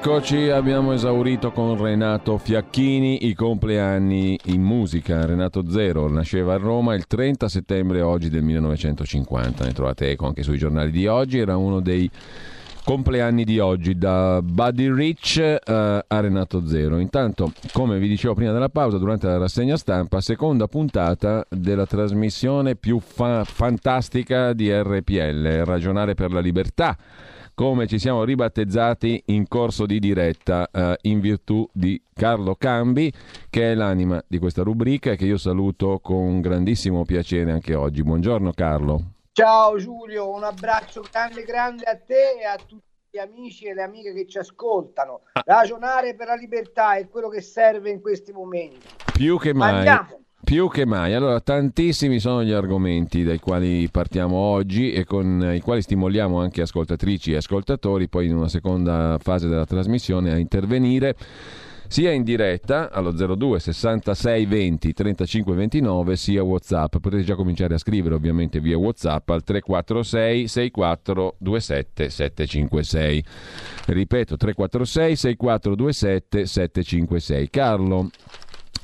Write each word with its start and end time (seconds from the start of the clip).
Rieccoci, 0.00 0.48
abbiamo 0.48 0.92
esaurito 0.92 1.50
con 1.50 1.76
Renato 1.76 2.38
Fiacchini 2.38 3.26
i 3.26 3.34
compleanni 3.34 4.38
in 4.44 4.62
musica. 4.62 5.26
Renato 5.26 5.68
Zero 5.68 6.08
nasceva 6.08 6.54
a 6.54 6.56
Roma 6.56 6.94
il 6.94 7.08
30 7.08 7.48
settembre 7.48 8.00
oggi 8.00 8.28
del 8.30 8.44
1950, 8.44 9.64
ne 9.64 9.72
trovate 9.72 10.10
eco 10.10 10.26
anche 10.26 10.44
sui 10.44 10.56
giornali 10.56 10.92
di 10.92 11.08
oggi, 11.08 11.38
era 11.38 11.56
uno 11.56 11.80
dei 11.80 12.08
compleanni 12.84 13.42
di 13.42 13.58
oggi 13.58 13.98
da 13.98 14.40
Buddy 14.40 14.94
Rich 14.94 15.58
uh, 15.66 15.72
a 15.72 16.20
Renato 16.20 16.64
Zero. 16.64 17.00
Intanto, 17.00 17.52
come 17.72 17.98
vi 17.98 18.06
dicevo 18.06 18.34
prima 18.34 18.52
della 18.52 18.68
pausa, 18.68 18.98
durante 18.98 19.26
la 19.26 19.36
rassegna 19.36 19.76
stampa, 19.76 20.20
seconda 20.20 20.68
puntata 20.68 21.44
della 21.50 21.86
trasmissione 21.86 22.76
più 22.76 23.00
fa- 23.00 23.42
fantastica 23.42 24.52
di 24.52 24.72
RPL, 24.72 25.64
Ragionare 25.64 26.14
per 26.14 26.32
la 26.32 26.40
libertà 26.40 26.96
come 27.58 27.88
ci 27.88 27.98
siamo 27.98 28.22
ribattezzati 28.22 29.24
in 29.26 29.48
corso 29.48 29.84
di 29.84 29.98
diretta 29.98 30.68
eh, 30.70 30.96
in 31.02 31.18
virtù 31.18 31.68
di 31.72 32.00
Carlo 32.14 32.54
Cambi, 32.54 33.12
che 33.50 33.72
è 33.72 33.74
l'anima 33.74 34.22
di 34.28 34.38
questa 34.38 34.62
rubrica 34.62 35.10
e 35.10 35.16
che 35.16 35.24
io 35.24 35.38
saluto 35.38 35.98
con 35.98 36.40
grandissimo 36.40 37.04
piacere 37.04 37.50
anche 37.50 37.74
oggi. 37.74 38.04
Buongiorno 38.04 38.52
Carlo. 38.52 39.14
Ciao 39.32 39.76
Giulio, 39.76 40.32
un 40.32 40.44
abbraccio 40.44 41.04
grande 41.10 41.42
grande 41.42 41.82
a 41.86 41.96
te 41.96 42.38
e 42.40 42.44
a 42.44 42.54
tutti 42.64 42.86
gli 43.10 43.18
amici 43.18 43.64
e 43.64 43.74
le 43.74 43.82
amiche 43.82 44.12
che 44.12 44.28
ci 44.28 44.38
ascoltano. 44.38 45.22
Ah. 45.32 45.42
Ragionare 45.44 46.14
per 46.14 46.28
la 46.28 46.36
libertà 46.36 46.94
è 46.94 47.08
quello 47.08 47.28
che 47.28 47.40
serve 47.40 47.90
in 47.90 48.00
questi 48.00 48.30
momenti. 48.30 48.86
Più 49.14 49.36
che 49.36 49.52
mai. 49.52 49.78
Andiamo. 49.78 50.20
Più 50.48 50.70
che 50.70 50.86
mai. 50.86 51.12
Allora, 51.12 51.40
tantissimi 51.40 52.18
sono 52.18 52.42
gli 52.42 52.52
argomenti 52.52 53.22
dai 53.22 53.38
quali 53.38 53.86
partiamo 53.90 54.36
oggi 54.36 54.92
e 54.92 55.04
con 55.04 55.52
i 55.54 55.60
quali 55.60 55.82
stimoliamo 55.82 56.40
anche 56.40 56.62
ascoltatrici 56.62 57.32
e 57.32 57.36
ascoltatori 57.36 58.08
poi 58.08 58.28
in 58.28 58.34
una 58.34 58.48
seconda 58.48 59.18
fase 59.20 59.46
della 59.46 59.66
trasmissione 59.66 60.32
a 60.32 60.38
intervenire 60.38 61.14
sia 61.86 62.12
in 62.12 62.22
diretta 62.22 62.90
allo 62.90 63.10
02 63.12 63.58
66 63.60 64.46
20 64.46 64.92
35 64.94 65.54
29 65.54 66.16
sia 66.16 66.42
Whatsapp. 66.42 66.96
Potete 66.96 67.24
già 67.24 67.34
cominciare 67.34 67.74
a 67.74 67.78
scrivere 67.78 68.14
ovviamente 68.14 68.58
via 68.58 68.78
Whatsapp 68.78 69.28
al 69.28 69.44
346 69.44 70.48
64 70.48 71.36
27 71.40 72.08
756. 72.08 73.24
Ripeto 73.84 74.36
346 74.38 75.14
64 75.14 75.74
27 75.74 76.46
756. 76.46 77.50
Carlo, 77.50 78.08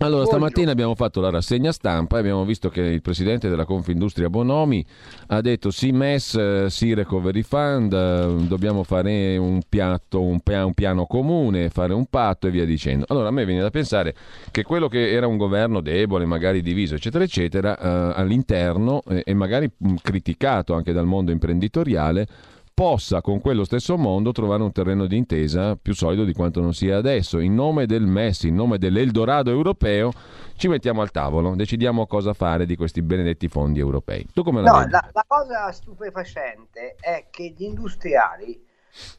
allora, 0.05 0.24
stamattina 0.27 0.70
abbiamo 0.70 0.94
fatto 0.94 1.20
la 1.20 1.30
rassegna 1.30 1.72
stampa 1.72 2.16
e 2.16 2.20
abbiamo 2.20 2.44
visto 2.44 2.69
che 2.69 2.80
il 2.80 3.02
presidente 3.02 3.48
della 3.48 3.64
Confindustria 3.64 4.28
Bonomi 4.28 4.84
ha 5.28 5.41
detto 5.41 5.70
sì 5.70 5.92
MES, 5.92 6.34
eh, 6.34 6.66
sì 6.69 6.94
Recovery 6.94 7.42
Fund, 7.42 7.92
eh, 7.92 8.47
dobbiamo 8.47 8.82
fare 8.82 9.36
un, 9.36 9.60
piatto, 9.69 10.22
un, 10.22 10.41
piano, 10.41 10.66
un 10.66 10.75
piano 10.75 11.06
comune, 11.06 11.70
fare 11.70 11.94
un 11.94 12.06
patto 12.06 12.47
e 12.47 12.50
via 12.50 12.64
dicendo. 12.64 13.05
Allora 13.08 13.28
a 13.28 13.30
me 13.30 13.44
viene 13.44 13.62
da 13.62 13.70
pensare 13.70 14.14
che 14.50 14.62
quello 14.62 14.88
che 14.88 15.10
era 15.10 15.27
un 15.27 15.36
governo 15.36 15.80
debole, 15.80 16.27
magari 16.27 16.60
diviso, 16.60 16.94
eccetera, 16.94 17.25
eccetera, 17.25 17.78
eh, 17.78 18.20
all'interno 18.20 19.02
eh, 19.08 19.22
e 19.25 19.34
magari 19.34 19.70
mh, 19.75 19.94
criticato 20.02 20.75
anche 20.75 20.92
dal 20.92 21.06
mondo 21.06 21.30
imprenditoriale, 21.30 22.26
possa 22.74 23.20
con 23.20 23.40
quello 23.40 23.62
stesso 23.64 23.96
mondo 23.96 24.32
trovare 24.32 24.64
un 24.64 24.72
terreno 24.72 25.06
di 25.06 25.16
intesa 25.16 25.76
più 25.76 25.94
solido 25.94 26.24
di 26.24 26.32
quanto 26.32 26.60
non 26.60 26.74
sia 26.74 26.96
adesso. 26.96 27.38
In 27.38 27.54
nome 27.54 27.86
del 27.86 28.02
MES, 28.02 28.42
in 28.42 28.56
nome 28.56 28.78
dell'Eldorado 28.78 29.50
europeo, 29.50 30.10
ci 30.56 30.66
mettiamo 30.66 31.00
al 31.00 31.12
tavolo, 31.12 31.54
decidiamo 31.54 32.06
cosa 32.08 32.32
fare 32.32 32.66
di 32.66 32.74
questi 32.74 33.00
benedetti 33.00 33.46
fondi 33.46 33.78
europei. 33.78 34.26
Tu 34.32 34.42
come 34.42 34.60
la 34.60 34.70
no, 34.70 34.78
vedi? 34.78 34.90
La, 34.90 35.08
la 35.12 35.24
cosa 35.26 35.70
stupefacente 35.70 36.96
è 36.98 37.28
che 37.30 37.54
gli 37.56 37.62
industriali 37.62 38.60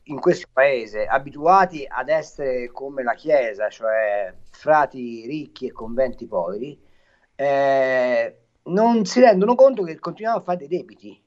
in 0.03 0.19
questo 0.19 0.47
paese, 0.51 1.05
abituati 1.05 1.85
ad 1.87 2.09
essere 2.09 2.69
come 2.71 3.03
la 3.03 3.13
Chiesa, 3.13 3.69
cioè 3.69 4.33
frati 4.51 5.25
ricchi 5.27 5.67
e 5.67 5.71
conventi 5.71 6.27
poveri, 6.27 6.77
eh, 7.35 8.39
non 8.63 9.05
si 9.05 9.19
rendono 9.21 9.55
conto 9.55 9.83
che 9.83 9.97
continuiamo 9.97 10.39
a 10.39 10.43
fare 10.43 10.57
dei 10.57 10.67
debiti. 10.67 11.21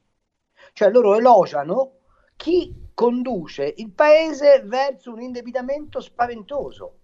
Cioè 0.72 0.90
loro 0.90 1.16
elogiano 1.16 1.97
chi 2.38 2.72
conduce 2.94 3.74
il 3.78 3.90
paese 3.90 4.62
verso 4.64 5.12
un 5.12 5.20
indebitamento 5.20 6.00
spaventoso. 6.00 6.94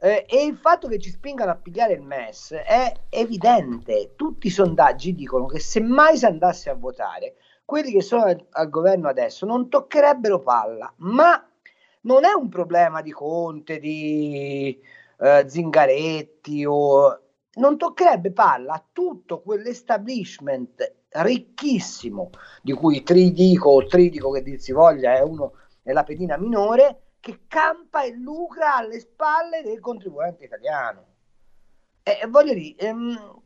Eh, 0.00 0.26
e 0.28 0.44
il 0.44 0.56
fatto 0.56 0.88
che 0.88 0.98
ci 0.98 1.10
spingano 1.10 1.52
a 1.52 1.56
pigliare 1.56 1.94
il 1.94 2.02
MES 2.02 2.52
è 2.52 2.92
evidente. 3.08 4.14
Tutti 4.16 4.48
i 4.48 4.50
sondaggi 4.50 5.14
dicono 5.14 5.46
che 5.46 5.60
se 5.60 5.80
mai 5.80 6.16
si 6.16 6.26
andasse 6.26 6.70
a 6.70 6.74
votare, 6.74 7.36
quelli 7.64 7.92
che 7.92 8.02
sono 8.02 8.24
al, 8.24 8.46
al 8.50 8.68
governo 8.68 9.08
adesso 9.08 9.46
non 9.46 9.68
toccherebbero 9.68 10.40
palla, 10.40 10.92
ma 10.98 11.40
non 12.02 12.24
è 12.24 12.32
un 12.32 12.48
problema 12.48 13.00
di 13.00 13.12
Conte, 13.12 13.78
di 13.78 14.76
eh, 15.20 15.44
Zingaretti 15.48 16.64
o 16.66 17.20
non 17.54 17.78
toccherebbe 17.78 18.32
palla 18.32 18.74
a 18.74 18.84
tutto 18.92 19.40
quell'establishment 19.40 20.96
ricchissimo, 21.10 22.30
di 22.62 22.72
cui 22.72 23.02
Tridico 23.02 23.70
o 23.70 23.86
Tridico 23.86 24.30
che 24.30 24.42
dir 24.42 24.60
si 24.60 24.72
voglia 24.72 25.14
è, 25.14 25.22
uno, 25.22 25.52
è 25.82 25.92
la 25.92 26.04
pedina 26.04 26.36
minore, 26.36 27.14
che 27.20 27.40
campa 27.48 28.04
e 28.04 28.12
lucra 28.12 28.76
alle 28.76 29.00
spalle 29.00 29.62
del 29.62 29.80
contribuente 29.80 30.44
italiano. 30.44 31.06
E 32.02 32.26
voglio 32.28 32.54
dire, 32.54 32.76
ehm, 32.76 33.42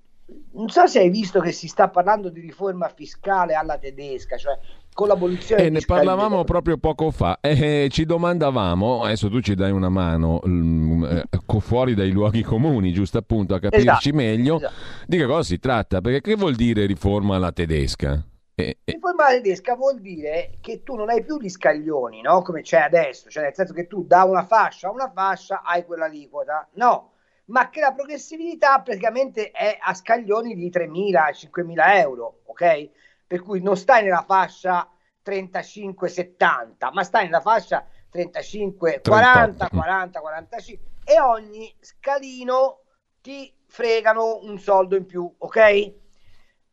non 0.53 0.69
so 0.69 0.87
se 0.87 1.00
hai 1.00 1.11
visto 1.11 1.41
che 1.41 1.53
si 1.53 1.69
sta 1.69 1.89
parlando 1.89 2.28
di 2.28 2.41
riforma 2.41 2.89
fiscale 2.89 3.55
alla 3.55 3.79
tedesca, 3.79 4.37
cioè 4.37 4.59
con 4.92 5.08
l'abolizione. 5.08 5.62
E 5.62 5.66
eh, 5.66 5.70
ne 5.70 5.80
parlavamo 5.80 6.38
di... 6.38 6.44
proprio 6.44 6.76
poco 6.76 7.10
fa 7.10 7.38
e 7.41 7.84
eh, 7.84 7.88
ci 7.88 8.04
domandavamo, 8.04 9.03
adesso 9.03 9.28
tu 9.28 9.41
ci 9.41 9.54
dai 9.54 9.70
una 9.70 9.88
mano 9.88 10.41
mm, 10.47 11.04
eh, 11.04 11.25
fuori 11.60 11.94
dai 11.94 12.10
luoghi 12.10 12.42
comuni, 12.42 12.92
giusto 12.92 13.19
appunto 13.19 13.54
a 13.54 13.60
capirci 13.60 13.86
esatto, 13.86 14.14
meglio 14.14 14.56
esatto. 14.56 14.75
di 15.06 15.16
che 15.16 15.26
cosa 15.26 15.42
si 15.42 15.58
tratta, 15.58 16.00
perché 16.00 16.20
che 16.20 16.34
vuol 16.36 16.54
dire 16.54 16.86
riforma 16.86 17.36
alla 17.36 17.52
tedesca? 17.52 18.22
Eh, 18.54 18.78
riforma 18.84 19.26
alla 19.26 19.36
tedesca 19.36 19.75
vuol 19.75 20.00
dire 20.00 20.58
che 20.60 20.82
tu 20.82 20.94
non 20.94 21.08
hai 21.08 21.25
più 21.25 21.38
gli 21.38 21.48
scaglioni, 21.48 22.20
no? 22.20 22.42
come 22.42 22.62
c'è 22.62 22.81
adesso, 22.81 23.28
cioè 23.31 23.44
nel 23.44 23.54
senso 23.54 23.72
che 23.72 23.86
tu 23.86 24.04
da 24.04 24.25
una 24.25 24.44
fascia 24.44 24.88
a 24.88 24.92
una 24.92 25.10
fascia 25.10 25.62
hai 25.62 25.84
quella 25.84 26.08
quell'aliquota, 26.08 26.69
no 26.75 27.10
ma 27.47 27.69
che 27.70 27.81
la 27.81 27.92
progressività 27.92 28.81
praticamente 28.81 29.50
è 29.50 29.76
a 29.81 29.94
scaglioni 29.94 30.54
di 30.54 30.70
3.000, 30.70 31.48
5.000 31.50 31.97
euro, 31.97 32.41
ok? 32.44 32.91
Per 33.32 33.41
cui 33.41 33.62
non 33.62 33.78
stai 33.78 34.03
nella 34.03 34.26
fascia 34.26 34.87
35-70, 35.25 36.93
ma 36.93 37.03
stai 37.03 37.25
nella 37.25 37.41
fascia 37.41 37.82
35-40, 38.12 39.69
40-45 39.72 40.78
e 41.03 41.19
ogni 41.19 41.75
scalino 41.81 42.82
ti 43.22 43.50
fregano 43.65 44.41
un 44.43 44.59
soldo 44.59 44.97
in 44.97 45.06
più, 45.06 45.34
ok? 45.38 45.94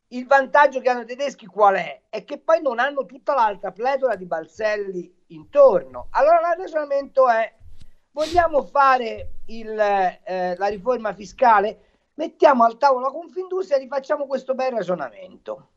Il 0.07 0.27
vantaggio 0.27 0.81
che 0.81 0.89
hanno 0.89 1.03
i 1.03 1.05
tedeschi 1.05 1.45
qual 1.45 1.75
è? 1.75 2.01
È 2.09 2.25
che 2.25 2.39
poi 2.39 2.61
non 2.61 2.79
hanno 2.79 3.05
tutta 3.05 3.33
l'altra 3.33 3.71
pletora 3.71 4.17
di 4.17 4.25
balzelli 4.25 5.23
intorno. 5.27 6.07
Allora 6.09 6.39
il 6.39 6.57
ragionamento 6.57 7.29
è 7.29 7.55
vogliamo 8.11 8.63
fare 8.63 9.43
il, 9.45 9.79
eh, 9.79 10.57
la 10.57 10.67
riforma 10.67 11.13
fiscale? 11.13 11.99
Mettiamo 12.15 12.65
al 12.65 12.77
tavolo 12.77 13.05
la 13.05 13.13
Confindustria 13.13 13.77
e 13.77 13.79
rifacciamo 13.79 14.27
questo 14.27 14.55
bel 14.55 14.73
ragionamento. 14.73 15.69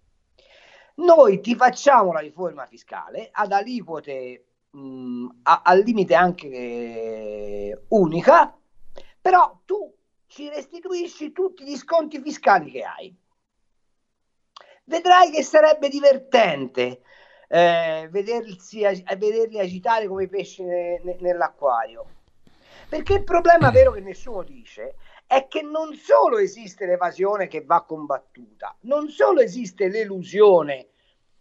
Noi 0.97 1.41
ti 1.41 1.55
facciamo 1.55 2.13
la 2.13 2.21
riforma 2.21 2.67
fiscale 2.67 3.29
ad 3.33 3.53
aliquote 3.53 4.45
mh, 4.71 5.27
a, 5.43 5.63
al 5.65 5.81
limite 5.81 6.15
anche 6.15 6.49
eh, 6.49 7.83
unica, 7.89 8.57
però 9.21 9.61
tu 9.65 9.95
ci 10.27 10.49
restituisci 10.49 11.33
tutti 11.33 11.65
gli 11.65 11.77
sconti 11.77 12.21
fiscali 12.21 12.71
che 12.71 12.83
hai. 12.83 13.15
Vedrai 14.85 15.31
che 15.31 15.43
sarebbe 15.43 15.89
divertente 15.89 17.03
eh, 17.49 18.09
vedersi, 18.11 18.81
vederli 18.81 19.61
agitare 19.61 20.09
come 20.09 20.27
pesci 20.29 20.63
ne, 20.63 21.01
nell'acquario. 21.21 22.07
Perché 22.89 23.15
il 23.15 23.25
problema 23.25 23.71
vero 23.71 23.93
che 23.93 24.01
nessuno 24.01 24.43
dice 24.43 24.97
è 25.33 25.49
che 25.49 25.63
non 25.63 25.95
solo 25.95 26.37
esiste 26.37 26.85
l'evasione 26.85 27.47
che 27.47 27.65
va 27.65 27.85
combattuta, 27.85 28.77
non 28.81 29.09
solo 29.09 29.41
esiste 29.41 29.89
l'elusione 29.89 30.89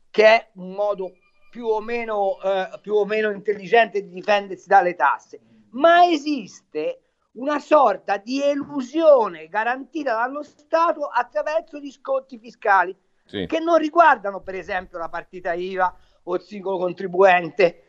che 0.10 0.26
è 0.26 0.50
un 0.54 0.72
modo 0.72 1.12
più 1.50 1.66
o 1.66 1.82
meno, 1.82 2.42
eh, 2.42 2.80
più 2.82 2.94
o 2.94 3.06
meno 3.06 3.32
intelligente 3.32 4.02
di 4.02 4.14
difendersi 4.14 4.70
dalle 4.70 4.96
tasse, 4.96 5.42
ma 5.72 6.06
esiste 6.06 7.02
una 7.34 7.60
sorta 7.60 8.16
di 8.16 8.42
elusione 8.42 9.50
garantita 9.50 10.16
dallo 10.16 10.44
Stato 10.44 11.08
attraverso 11.08 11.78
gli 11.78 11.92
sconti 11.92 12.40
fiscali 12.40 12.96
sì. 13.26 13.46
che 13.46 13.60
non 13.60 13.78
riguardano 13.78 14.40
per 14.40 14.56
esempio 14.56 15.00
la 15.00 15.10
partita 15.10 15.52
IVA 15.52 15.94
o 16.24 16.36
il 16.36 16.42
singolo 16.42 16.78
contribuente 16.78 17.84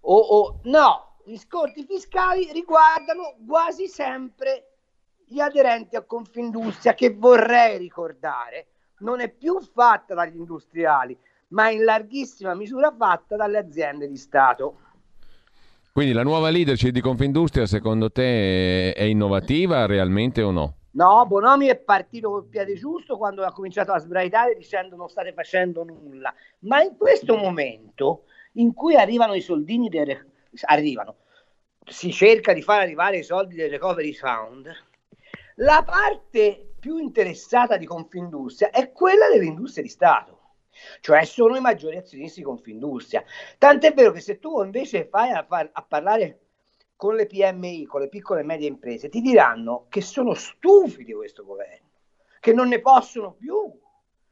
o, 0.00 0.18
o 0.18 0.60
no, 0.64 1.18
gli 1.24 1.36
sconti 1.36 1.84
fiscali 1.84 2.50
riguardano 2.50 3.36
quasi 3.46 3.86
sempre 3.86 4.69
gli 5.30 5.38
aderenti 5.38 5.94
a 5.94 6.02
Confindustria 6.02 6.92
che 6.92 7.14
vorrei 7.14 7.78
ricordare 7.78 8.66
non 8.98 9.20
è 9.20 9.28
più 9.28 9.60
fatta 9.60 10.12
dagli 10.12 10.34
industriali 10.34 11.16
ma 11.50 11.70
in 11.70 11.84
larghissima 11.84 12.52
misura 12.54 12.92
fatta 12.96 13.36
dalle 13.36 13.58
aziende 13.58 14.08
di 14.08 14.16
Stato. 14.16 14.78
Quindi 15.92 16.12
la 16.12 16.24
nuova 16.24 16.50
leadership 16.50 16.90
di 16.90 17.00
Confindustria 17.00 17.66
secondo 17.66 18.10
te 18.10 18.92
è 18.92 19.02
innovativa 19.02 19.86
realmente 19.86 20.42
o 20.42 20.50
no? 20.50 20.74
No, 20.92 21.24
Bonomi 21.26 21.68
è 21.68 21.76
partito 21.76 22.30
col 22.30 22.46
piede 22.46 22.74
giusto 22.74 23.16
quando 23.16 23.44
ha 23.44 23.52
cominciato 23.52 23.92
a 23.92 23.98
sbraitare 23.98 24.56
dicendo 24.56 24.96
non 24.96 25.08
state 25.08 25.32
facendo 25.32 25.84
nulla, 25.84 26.34
ma 26.60 26.82
in 26.82 26.96
questo 26.96 27.36
momento 27.36 28.24
in 28.54 28.74
cui 28.74 28.96
arrivano 28.96 29.34
i 29.34 29.40
soldini 29.40 29.88
del, 29.88 30.26
arrivano, 30.62 31.18
si 31.86 32.10
cerca 32.10 32.52
di 32.52 32.62
far 32.62 32.80
arrivare 32.80 33.18
i 33.18 33.22
soldi 33.22 33.54
del 33.54 33.70
Recovery 33.70 34.12
Fund, 34.12 34.68
la 35.60 35.82
parte 35.84 36.74
più 36.78 36.98
interessata 36.98 37.76
di 37.76 37.86
Confindustria 37.86 38.70
è 38.70 38.92
quella 38.92 39.28
delle 39.28 39.46
industrie 39.46 39.84
di 39.84 39.90
Stato 39.90 40.38
cioè 41.00 41.24
sono 41.24 41.56
i 41.56 41.60
maggiori 41.60 41.96
azionisti 41.96 42.40
di 42.40 42.46
Confindustria. 42.46 43.22
Tant'è 43.58 43.92
vero 43.92 44.12
che 44.12 44.20
se 44.20 44.38
tu 44.38 44.62
invece 44.62 45.06
fai 45.06 45.30
a, 45.30 45.44
far, 45.44 45.68
a 45.72 45.82
parlare 45.82 46.40
con 46.96 47.14
le 47.14 47.26
PMI, 47.26 47.84
con 47.86 48.00
le 48.00 48.08
piccole 48.08 48.40
e 48.40 48.44
medie 48.44 48.68
imprese, 48.68 49.08
ti 49.08 49.20
diranno 49.20 49.86
che 49.88 50.00
sono 50.00 50.32
stufi 50.34 51.04
di 51.04 51.12
questo 51.12 51.44
governo, 51.44 51.88
che 52.40 52.52
non 52.52 52.68
ne 52.68 52.80
possono 52.80 53.32
più, 53.32 53.78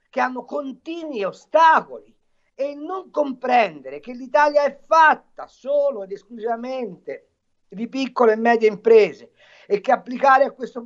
che 0.08 0.20
hanno 0.20 0.44
continui 0.44 1.24
ostacoli 1.24 2.14
e 2.54 2.74
non 2.74 3.10
comprendere 3.10 4.00
che 4.00 4.12
l'Italia 4.12 4.64
è 4.64 4.78
fatta 4.86 5.46
solo 5.46 6.02
ed 6.02 6.12
esclusivamente 6.12 7.28
di 7.68 7.88
piccole 7.88 8.32
e 8.32 8.36
medie 8.36 8.68
imprese 8.68 9.32
e 9.70 9.82
che 9.82 9.92
applicare 9.92 10.44
a 10.44 10.52
questo 10.52 10.82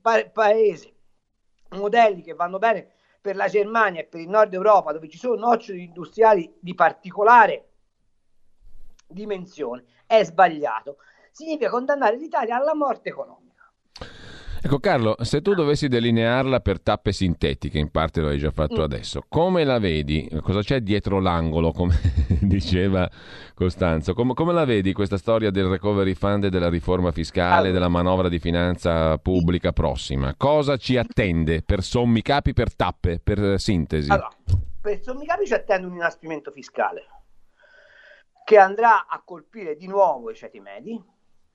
pa- 0.00 0.28
paese 0.28 0.92
modelli 1.70 2.20
che 2.20 2.34
vanno 2.34 2.58
bene 2.58 2.90
per 3.20 3.36
la 3.36 3.46
Germania 3.46 4.00
e 4.00 4.06
per 4.06 4.20
il 4.20 4.28
nord 4.28 4.52
Europa, 4.52 4.92
dove 4.92 5.08
ci 5.08 5.18
sono 5.18 5.36
noccioli 5.36 5.84
industriali 5.84 6.52
di 6.58 6.74
particolare 6.74 7.68
dimensione, 9.06 9.84
è 10.04 10.24
sbagliato. 10.24 10.96
Significa 11.30 11.70
condannare 11.70 12.16
l'Italia 12.16 12.56
alla 12.56 12.74
morte 12.74 13.10
economica. 13.10 13.72
Ecco 14.66 14.78
Carlo, 14.78 15.16
se 15.20 15.42
tu 15.42 15.52
dovessi 15.52 15.88
delinearla 15.88 16.60
per 16.60 16.80
tappe 16.80 17.12
sintetiche, 17.12 17.78
in 17.78 17.90
parte 17.90 18.22
lo 18.22 18.28
hai 18.28 18.38
già 18.38 18.50
fatto 18.50 18.80
mm. 18.80 18.84
adesso, 18.84 19.22
come 19.28 19.62
la 19.62 19.78
vedi? 19.78 20.26
Cosa 20.40 20.62
c'è 20.62 20.80
dietro 20.80 21.20
l'angolo, 21.20 21.70
come 21.70 21.94
diceva 22.40 23.06
Costanzo? 23.52 24.14
Come, 24.14 24.32
come, 24.32 24.54
la 24.54 24.64
vedi 24.64 24.94
questa 24.94 25.18
storia 25.18 25.50
del 25.50 25.66
recovery 25.66 26.14
fund 26.14 26.44
e 26.44 26.48
della 26.48 26.70
riforma 26.70 27.12
fiscale, 27.12 27.72
della 27.72 27.88
manovra 27.88 28.30
di 28.30 28.38
finanza 28.38 29.18
pubblica 29.18 29.72
prossima? 29.72 30.34
Cosa 30.34 30.78
ci 30.78 30.96
attende 30.96 31.60
per 31.60 31.82
sommi 31.82 32.22
capi, 32.22 32.54
per 32.54 32.74
tappe, 32.74 33.20
per 33.22 33.60
sintesi? 33.60 34.10
Allora, 34.10 34.30
per 34.80 35.02
sommi 35.02 35.26
capi 35.26 35.44
ci 35.44 35.52
attende 35.52 35.86
un 35.86 35.92
inasprimento 35.92 36.50
fiscale 36.50 37.02
che 38.46 38.56
andrà 38.56 39.08
a 39.08 39.20
colpire 39.22 39.76
di 39.76 39.86
nuovo 39.88 40.30
i 40.30 40.34
ceti 40.34 40.58
medi, 40.58 40.98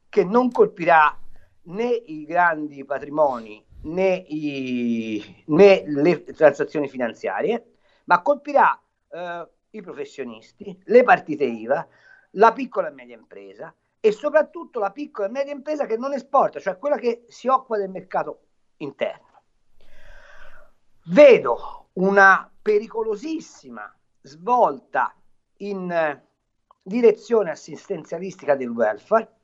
che 0.07 0.23
non 0.23 0.51
colpirà 0.51 1.17
né 1.63 1.87
i 1.87 2.25
grandi 2.25 2.83
patrimoni 2.85 3.65
né, 3.81 4.15
i, 4.27 5.43
né 5.47 5.83
le 5.85 6.23
transazioni 6.23 6.87
finanziarie, 6.87 7.75
ma 8.05 8.21
colpirà 8.21 8.79
eh, 9.09 9.47
i 9.71 9.81
professionisti, 9.81 10.81
le 10.85 11.03
partite 11.03 11.45
IVA, 11.45 11.87
la 12.31 12.53
piccola 12.53 12.89
e 12.89 12.91
media 12.91 13.15
impresa 13.15 13.73
e 13.99 14.11
soprattutto 14.11 14.79
la 14.79 14.91
piccola 14.91 15.27
e 15.27 15.31
media 15.31 15.53
impresa 15.53 15.85
che 15.85 15.97
non 15.97 16.13
esporta, 16.13 16.59
cioè 16.59 16.77
quella 16.77 16.97
che 16.97 17.25
si 17.27 17.47
occupa 17.47 17.77
del 17.77 17.89
mercato 17.89 18.41
interno. 18.77 19.27
Vedo 21.05 21.89
una 21.93 22.49
pericolosissima 22.61 23.93
svolta 24.21 25.15
in 25.57 25.91
eh, 25.91 26.27
direzione 26.81 27.51
assistenzialistica 27.51 28.55
del 28.55 28.69
welfare 28.69 29.38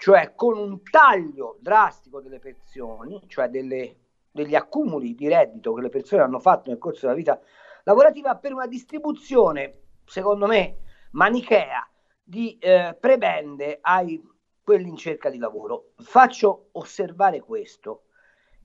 cioè 0.00 0.32
con 0.34 0.56
un 0.56 0.82
taglio 0.82 1.58
drastico 1.60 2.22
delle 2.22 2.38
pensioni, 2.38 3.22
cioè 3.26 3.48
delle, 3.48 3.96
degli 4.30 4.54
accumuli 4.54 5.14
di 5.14 5.28
reddito 5.28 5.74
che 5.74 5.82
le 5.82 5.90
persone 5.90 6.22
hanno 6.22 6.38
fatto 6.38 6.70
nel 6.70 6.78
corso 6.78 7.00
della 7.02 7.18
vita 7.18 7.38
lavorativa 7.84 8.34
per 8.36 8.54
una 8.54 8.66
distribuzione, 8.66 9.82
secondo 10.06 10.46
me, 10.46 10.78
manichea 11.10 11.86
di 12.22 12.56
eh, 12.58 12.96
prebende 12.98 13.76
ai 13.82 14.26
quelli 14.62 14.88
in 14.88 14.96
cerca 14.96 15.28
di 15.28 15.36
lavoro. 15.36 15.92
Faccio 15.98 16.70
osservare 16.72 17.40
questo, 17.40 18.04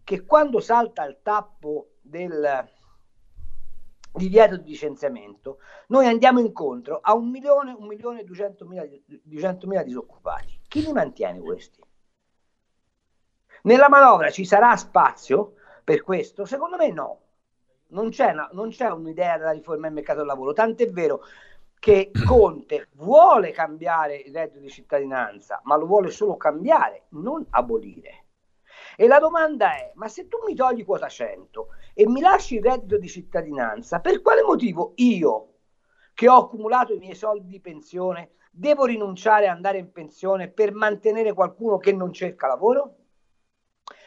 che 0.05 0.23
quando 0.23 0.61
salta 0.61 1.03
il 1.03 1.19
tappo 1.21 1.95
del 1.99 2.65
divieto 4.13 4.55
di 4.55 4.69
licenziamento, 4.69 5.57
noi 5.87 6.07
andiamo 6.07 6.39
incontro 6.39 6.99
a 7.01 7.13
un 7.13 7.29
milione, 7.29 7.75
un 7.77 7.87
milione 7.87 8.21
e 8.21 8.23
duecentomila 8.23 9.83
disoccupati. 9.83 10.63
Chi 10.75 10.81
li 10.81 10.91
mantiene 10.91 11.39
questi? 11.39 11.81
Nella 13.61 13.87
manovra 13.87 14.29
ci 14.29 14.43
sarà 14.43 14.75
spazio 14.75 15.53
per 15.85 16.01
questo? 16.01 16.43
Secondo 16.43 16.75
me 16.75 16.91
no. 16.91 17.19
Non 17.91 18.09
c'è, 18.09 18.31
una, 18.33 18.49
non 18.51 18.71
c'è 18.71 18.89
un'idea 18.89 19.37
della 19.37 19.51
riforma 19.51 19.83
del 19.85 19.93
mercato 19.93 20.17
del 20.17 20.27
lavoro, 20.27 20.51
tant'è 20.51 20.89
vero 20.89 21.21
che 21.79 22.11
Conte 22.27 22.89
vuole 22.95 23.51
cambiare 23.51 24.17
il 24.17 24.33
reddito 24.33 24.59
di 24.59 24.69
cittadinanza, 24.69 25.61
ma 25.63 25.77
lo 25.77 25.85
vuole 25.85 26.11
solo 26.11 26.35
cambiare, 26.35 27.03
non 27.11 27.45
abolire. 27.51 28.25
E 28.97 29.07
la 29.07 29.19
domanda 29.19 29.77
è, 29.77 29.93
ma 29.95 30.09
se 30.09 30.27
tu 30.27 30.39
mi 30.45 30.55
togli 30.55 30.83
quota 30.83 31.07
100 31.07 31.69
e 31.93 32.05
mi 32.05 32.19
lasci 32.19 32.55
il 32.55 32.63
reddito 32.63 32.97
di 32.97 33.07
cittadinanza, 33.07 34.01
per 34.01 34.21
quale 34.21 34.43
motivo 34.43 34.91
io, 34.95 35.53
che 36.13 36.27
ho 36.27 36.35
accumulato 36.35 36.91
i 36.93 36.97
miei 36.97 37.15
soldi 37.15 37.47
di 37.47 37.61
pensione, 37.61 38.31
devo 38.57 38.85
rinunciare 38.85 39.47
ad 39.47 39.55
andare 39.55 39.79
in 39.79 39.91
pensione 39.91 40.49
per 40.49 40.73
mantenere 40.73 41.33
qualcuno 41.33 41.77
che 41.77 41.91
non 41.91 42.13
cerca 42.13 42.47
lavoro? 42.47 42.95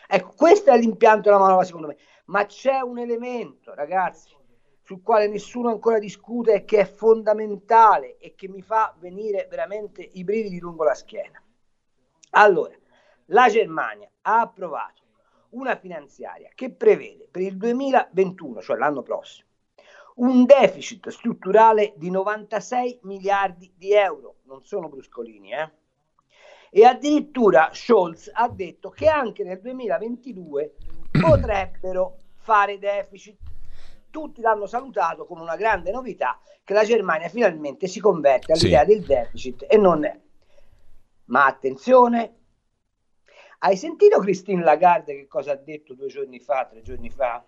Ecco, 0.09 0.33
questo 0.35 0.71
è 0.71 0.79
l'impianto 0.79 1.29
della 1.29 1.43
manovra 1.43 1.65
secondo 1.65 1.89
me, 1.89 1.97
ma 2.27 2.47
c'è 2.47 2.81
un 2.81 2.99
elemento, 2.99 3.75
ragazzi, 3.75 4.35
sul 4.83 5.03
quale 5.03 5.29
nessuno 5.29 5.69
ancora 5.69 5.99
discute 5.99 6.55
e 6.55 6.65
che 6.65 6.79
è 6.79 6.85
fondamentale 6.87 8.17
e 8.17 8.35
che 8.35 8.49
mi 8.49 8.63
fa 8.63 8.95
venire 8.99 9.47
veramente 9.51 10.01
i 10.15 10.25
brividi 10.25 10.59
lungo 10.59 10.83
la 10.83 10.95
schiena. 10.95 11.43
Allora, 12.31 12.75
la 13.27 13.51
Germania 13.51 14.11
ha 14.23 14.41
approvato 14.41 15.03
una 15.51 15.77
finanziaria 15.77 16.51
che 16.55 16.71
prevede 16.71 17.29
per 17.31 17.43
il 17.43 17.59
2021, 17.59 18.63
cioè 18.63 18.79
l'anno 18.79 19.03
prossimo, 19.03 19.48
un 20.19 20.45
deficit 20.45 21.09
strutturale 21.11 21.95
di 21.97 22.11
96 22.11 23.01
miliardi 23.03 23.73
di 23.77 23.93
euro, 23.93 24.37
non 24.45 24.65
sono 24.65 24.89
bruscolini, 24.89 25.53
eh? 25.53 25.71
E 26.71 26.85
addirittura 26.85 27.71
Scholz 27.73 28.31
ha 28.33 28.49
detto 28.49 28.91
che 28.91 29.09
anche 29.09 29.43
nel 29.43 29.61
2022 29.61 30.75
potrebbero 31.21 32.17
fare 32.35 32.79
deficit. 32.79 33.39
Tutti 34.11 34.41
l'hanno 34.41 34.67
salutato 34.67 35.27
come 35.27 35.43
una 35.43 35.57
grande 35.57 35.91
novità 35.91 36.39
che 36.65 36.73
la 36.73 36.85
Germania 36.85 37.29
finalmente 37.29 37.87
si 37.87 38.01
converte 38.01 38.53
all'idea 38.53 38.85
sì. 38.85 38.87
del 38.87 39.05
deficit 39.05 39.67
e 39.69 39.77
non 39.77 40.05
è. 40.05 40.19
Ma 41.27 41.47
attenzione, 41.47 42.37
hai 43.59 43.77
sentito 43.77 44.19
Christine 44.19 44.63
Lagarde 44.63 45.15
che 45.15 45.27
cosa 45.27 45.53
ha 45.53 45.57
detto 45.57 45.95
due 45.95 46.09
giorni 46.09 46.41
fa, 46.41 46.67
tre 46.67 46.83
giorni 46.83 47.11
fa? 47.11 47.45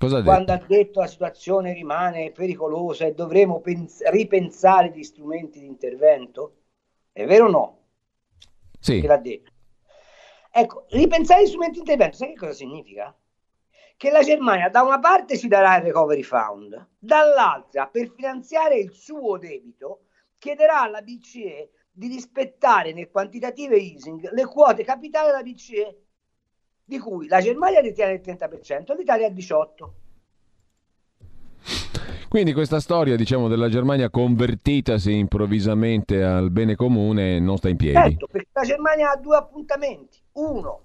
Cosa 0.00 0.16
ha 0.16 0.22
Quando 0.22 0.52
detto? 0.52 0.64
ha 0.64 0.66
detto 0.66 1.00
la 1.00 1.06
situazione 1.06 1.74
rimane 1.74 2.32
pericolosa 2.32 3.04
e 3.04 3.12
dovremo 3.12 3.60
pens- 3.60 4.02
ripensare 4.08 4.90
gli 4.92 5.02
strumenti 5.02 5.60
di 5.60 5.66
intervento? 5.66 6.54
È 7.12 7.26
vero 7.26 7.48
o 7.48 7.50
no? 7.50 7.78
Sì. 8.80 8.98
Che 8.98 9.06
l'ha 9.06 9.18
detto. 9.18 9.52
Ecco, 10.50 10.86
ripensare 10.88 11.42
gli 11.42 11.48
strumenti 11.48 11.74
di 11.74 11.80
intervento, 11.80 12.16
sai 12.16 12.28
che 12.28 12.38
cosa 12.38 12.54
significa? 12.54 13.14
Che 13.94 14.10
la 14.10 14.22
Germania 14.22 14.70
da 14.70 14.80
una 14.80 14.98
parte 14.98 15.36
si 15.36 15.48
darà 15.48 15.76
il 15.76 15.82
recovery 15.82 16.22
fund, 16.22 16.88
dall'altra 16.98 17.86
per 17.88 18.10
finanziare 18.10 18.76
il 18.78 18.92
suo 18.94 19.36
debito 19.36 20.06
chiederà 20.38 20.80
alla 20.80 21.02
BCE 21.02 21.72
di 21.92 22.06
rispettare 22.08 22.94
nel 22.94 23.10
quantitative 23.10 23.76
easing 23.76 24.30
le 24.32 24.46
quote 24.46 24.82
capitali 24.82 25.26
della 25.26 25.42
BCE, 25.42 26.04
di 26.90 26.98
cui 26.98 27.28
la 27.28 27.40
Germania 27.40 27.80
detiene 27.80 28.14
il 28.14 28.20
30%, 28.20 28.96
l'Italia 28.96 29.28
il 29.28 29.34
18%. 29.34 29.90
Quindi 32.28 32.52
questa 32.52 32.80
storia, 32.80 33.14
diciamo, 33.14 33.46
della 33.46 33.68
Germania 33.68 34.10
convertitasi 34.10 35.16
improvvisamente 35.16 36.22
al 36.22 36.50
bene 36.50 36.74
comune 36.74 37.38
non 37.38 37.56
sta 37.58 37.68
in 37.68 37.76
piedi. 37.76 37.96
Certo, 37.96 38.26
perché 38.26 38.48
la 38.52 38.62
Germania 38.62 39.12
ha 39.12 39.16
due 39.16 39.36
appuntamenti. 39.36 40.18
Uno, 40.32 40.84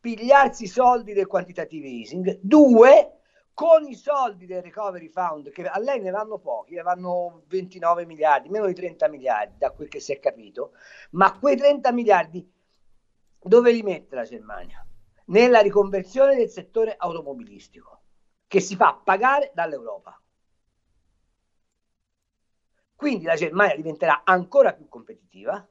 pigliarsi 0.00 0.64
i 0.64 0.68
soldi 0.68 1.14
del 1.14 1.26
quantitative 1.26 1.86
easing. 1.86 2.38
Due, 2.42 3.12
con 3.54 3.86
i 3.86 3.94
soldi 3.94 4.44
del 4.44 4.62
recovery 4.62 5.08
fund, 5.08 5.50
che 5.50 5.62
a 5.62 5.78
lei 5.78 6.00
ne 6.00 6.10
vanno 6.10 6.38
pochi, 6.38 6.74
ne 6.74 6.82
vanno 6.82 7.42
29 7.48 8.04
miliardi, 8.04 8.50
meno 8.50 8.66
di 8.66 8.74
30 8.74 9.08
miliardi, 9.08 9.54
da 9.58 9.70
quel 9.70 9.88
che 9.88 10.00
si 10.00 10.12
è 10.12 10.18
capito, 10.18 10.72
ma 11.12 11.38
quei 11.38 11.56
30 11.56 11.92
miliardi 11.92 12.46
dove 13.42 13.72
li 13.72 13.82
mette 13.82 14.14
la 14.14 14.24
Germania? 14.24 14.85
Nella 15.26 15.60
riconversione 15.60 16.36
del 16.36 16.48
settore 16.48 16.94
automobilistico, 16.96 18.02
che 18.46 18.60
si 18.60 18.76
fa 18.76 19.00
pagare 19.02 19.50
dall'Europa. 19.54 20.20
Quindi 22.94 23.24
la 23.24 23.34
Germania 23.34 23.76
diventerà 23.76 24.22
ancora 24.24 24.72
più 24.72 24.88
competitiva, 24.88 25.66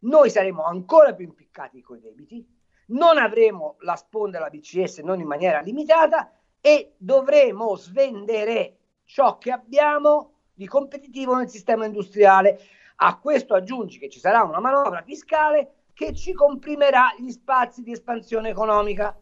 noi 0.00 0.30
saremo 0.30 0.64
ancora 0.64 1.14
più 1.14 1.24
impiccati 1.24 1.80
con 1.80 1.98
i 1.98 2.00
debiti, 2.00 2.46
non 2.88 3.16
avremo 3.16 3.76
la 3.80 3.96
sponda 3.96 4.38
della 4.38 4.50
BCS 4.50 4.98
non 4.98 5.20
in 5.20 5.26
maniera 5.26 5.60
limitata 5.60 6.32
e 6.60 6.94
dovremo 6.98 7.76
svendere 7.76 8.78
ciò 9.04 9.38
che 9.38 9.50
abbiamo 9.50 10.40
di 10.52 10.66
competitivo 10.66 11.34
nel 11.36 11.48
sistema 11.48 11.86
industriale. 11.86 12.58
A 12.96 13.18
questo 13.18 13.54
aggiungi 13.54 13.98
che 13.98 14.08
ci 14.08 14.18
sarà 14.18 14.42
una 14.42 14.60
manovra 14.60 15.02
fiscale 15.02 15.83
che 15.94 16.12
ci 16.12 16.32
comprimerà 16.32 17.14
gli 17.16 17.30
spazi 17.30 17.82
di 17.82 17.92
espansione 17.92 18.50
economica. 18.50 19.18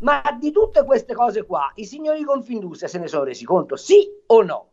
Ma 0.00 0.22
di 0.38 0.50
tutte 0.50 0.84
queste 0.84 1.14
cose 1.14 1.46
qua, 1.46 1.72
i 1.76 1.86
signori 1.86 2.18
di 2.18 2.24
Confindustria 2.24 2.88
se 2.88 2.98
ne 2.98 3.06
sono 3.06 3.24
resi 3.24 3.46
conto, 3.46 3.76
sì 3.76 4.06
o 4.26 4.42
no? 4.42 4.70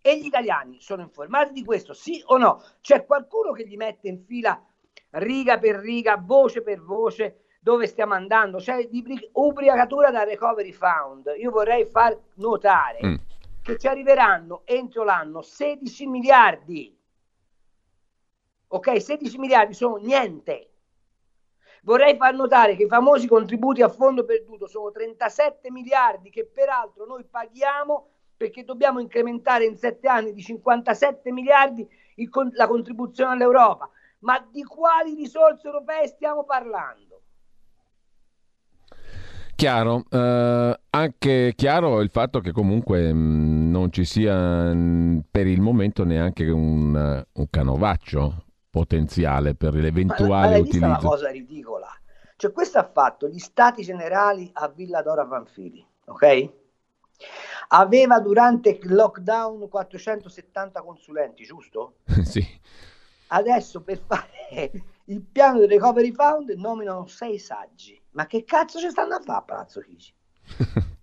E 0.00 0.18
gli 0.18 0.26
italiani 0.26 0.80
sono 0.80 1.02
informati 1.02 1.52
di 1.52 1.64
questo, 1.64 1.92
sì 1.92 2.20
o 2.26 2.38
no? 2.38 2.60
C'è 2.80 3.04
qualcuno 3.04 3.52
che 3.52 3.68
gli 3.68 3.76
mette 3.76 4.08
in 4.08 4.24
fila 4.24 4.60
riga 5.10 5.58
per 5.58 5.76
riga, 5.76 6.16
voce 6.16 6.62
per 6.62 6.82
voce, 6.82 7.44
dove 7.60 7.86
stiamo 7.86 8.14
andando, 8.14 8.58
c'è 8.58 8.88
ubriacatura 9.32 10.10
da 10.10 10.24
recovery 10.24 10.72
fund. 10.72 11.32
Io 11.38 11.50
vorrei 11.50 11.84
far 11.84 12.18
notare 12.34 12.98
mm. 13.04 13.14
che 13.62 13.78
ci 13.78 13.86
arriveranno 13.86 14.62
entro 14.64 15.04
l'anno 15.04 15.42
16 15.42 16.06
miliardi. 16.06 16.97
Ok, 18.68 19.00
16 19.00 19.38
miliardi 19.38 19.74
sono 19.74 19.96
niente. 19.96 20.72
Vorrei 21.82 22.16
far 22.16 22.34
notare 22.34 22.76
che 22.76 22.82
i 22.82 22.88
famosi 22.88 23.26
contributi 23.26 23.82
a 23.82 23.88
fondo 23.88 24.24
perduto 24.24 24.66
sono 24.66 24.90
37 24.90 25.70
miliardi 25.70 26.28
che 26.28 26.44
peraltro 26.44 27.06
noi 27.06 27.24
paghiamo 27.24 28.08
perché 28.36 28.64
dobbiamo 28.64 29.00
incrementare 29.00 29.64
in 29.64 29.76
7 29.76 30.06
anni 30.06 30.32
di 30.32 30.42
57 30.42 31.32
miliardi 31.32 31.86
il, 32.16 32.30
la 32.52 32.66
contribuzione 32.66 33.32
all'Europa. 33.32 33.88
Ma 34.20 34.44
di 34.50 34.62
quali 34.64 35.14
risorse 35.14 35.66
europee 35.66 36.06
stiamo 36.08 36.44
parlando? 36.44 37.22
Chiaro, 39.54 40.04
eh, 40.10 40.80
anche 40.90 41.52
chiaro 41.56 42.00
il 42.00 42.10
fatto 42.10 42.40
che 42.40 42.52
comunque 42.52 43.12
mh, 43.12 43.18
mm, 43.18 43.70
non 43.70 43.90
ci 43.92 44.04
sia 44.04 44.72
mh, 44.72 44.76
mm, 44.76 45.18
per 45.30 45.46
il 45.46 45.60
momento 45.60 46.04
neanche 46.04 46.48
un, 46.48 47.24
un 47.32 47.46
canovaccio 47.50 48.44
potenziale 48.70 49.54
per 49.54 49.74
l'eventuale 49.74 50.30
ma, 50.30 50.56
ma 50.56 50.58
utilizzo. 50.58 50.84
È 50.84 50.88
una 50.88 50.98
cosa 50.98 51.30
ridicola. 51.30 51.88
Cioè, 52.36 52.52
questo 52.52 52.78
ha 52.78 52.88
fatto 52.90 53.28
gli 53.28 53.38
stati 53.38 53.82
generali 53.82 54.50
a 54.52 54.68
Villa 54.68 55.02
Dora 55.02 55.24
Vanfili, 55.24 55.84
ok? 56.06 56.50
Aveva 57.68 58.20
durante 58.20 58.78
il 58.80 58.94
lockdown 58.94 59.68
470 59.68 60.82
consulenti, 60.82 61.44
giusto? 61.44 61.96
sì. 62.24 62.46
Adesso 63.28 63.82
per 63.82 64.00
fare 64.06 64.70
il 65.06 65.20
piano 65.20 65.58
del 65.58 65.68
recovery 65.68 66.12
fund 66.12 66.50
nominano 66.50 67.06
sei 67.06 67.38
saggi 67.38 68.00
ma 68.18 68.26
che 68.26 68.42
cazzo 68.42 68.80
ci 68.80 68.90
stanno 68.90 69.14
a 69.14 69.20
fare 69.20 69.38
a 69.38 69.42
Palazzo 69.42 69.80
Chigi? 69.80 70.12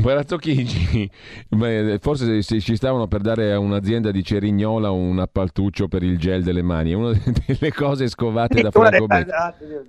Palazzo 0.00 0.36
Chigi, 0.36 1.10
forse 2.00 2.42
se 2.42 2.60
ci 2.60 2.76
stavano 2.76 3.06
per 3.06 3.20
dare 3.20 3.52
a 3.52 3.58
un'azienda 3.58 4.10
di 4.10 4.22
Cerignola 4.22 4.90
un 4.90 5.18
appaltuccio 5.18 5.88
per 5.88 6.02
il 6.02 6.18
gel 6.18 6.42
delle 6.42 6.62
mani, 6.62 6.92
è 6.92 6.94
una 6.94 7.12
delle 7.46 7.72
cose 7.72 8.08
scovate 8.08 8.62
da 8.62 8.70
Franco 8.70 9.06
Becchi. 9.06 9.30